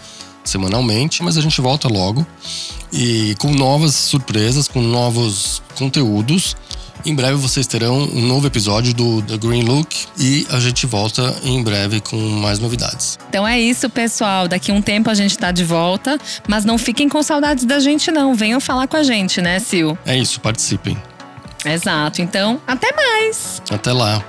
semanalmente, 0.43 1.23
mas 1.23 1.35
a 1.35 1.41
gente 1.41 1.59
volta 1.61 1.87
logo 1.87 2.23
e 2.93 3.35
com 3.39 3.51
novas 3.51 3.95
surpresas, 3.95 4.67
com 4.67 4.79
novos 4.79 5.63
conteúdos 5.75 6.55
em 7.05 7.15
breve 7.15 7.35
vocês 7.35 7.67
terão 7.67 7.97
um 7.97 8.25
novo 8.25 8.47
episódio 8.47 8.93
do 8.93 9.21
The 9.21 9.37
Green 9.37 9.63
Look 9.63 10.07
e 10.19 10.45
a 10.49 10.59
gente 10.59 10.85
volta 10.85 11.35
em 11.43 11.61
breve 11.63 12.01
com 12.01 12.17
mais 12.17 12.59
novidades. 12.59 13.17
Então 13.29 13.47
é 13.47 13.59
isso, 13.59 13.89
pessoal. 13.89 14.47
Daqui 14.47 14.71
um 14.71 14.81
tempo 14.81 15.09
a 15.09 15.13
gente 15.13 15.37
tá 15.37 15.51
de 15.51 15.63
volta, 15.63 16.17
mas 16.47 16.65
não 16.65 16.77
fiquem 16.77 17.07
com 17.07 17.21
saudades 17.21 17.65
da 17.65 17.79
gente 17.79 18.11
não. 18.11 18.35
Venham 18.35 18.59
falar 18.59 18.87
com 18.87 18.97
a 18.97 19.03
gente, 19.03 19.41
né, 19.41 19.59
Sil? 19.59 19.97
É 20.05 20.17
isso, 20.17 20.39
participem. 20.41 20.97
Exato. 21.65 22.21
Então, 22.21 22.61
até 22.67 22.91
mais. 22.93 23.61
Até 23.69 23.91
lá. 23.91 24.23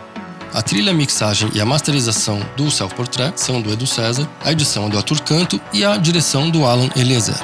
A 0.53 0.63
trilha, 0.63 0.93
a 0.93 0.95
mixagem 0.95 1.51
e 1.55 1.61
a 1.61 1.67
masterização 1.67 2.41
do 2.57 2.71
Self 2.71 2.95
Portrait 2.95 3.39
são 3.39 3.61
do 3.61 3.71
Edu 3.71 3.87
César, 3.87 4.29
a 4.43 4.51
edição 4.51 4.87
é 4.87 4.89
do 4.89 4.97
Arthur 4.97 5.21
Canto 5.21 5.61
e 5.73 5.85
a 5.85 5.97
direção 5.99 6.51
do 6.51 6.65
Alan 6.65 6.89
Eliezer. 6.97 7.37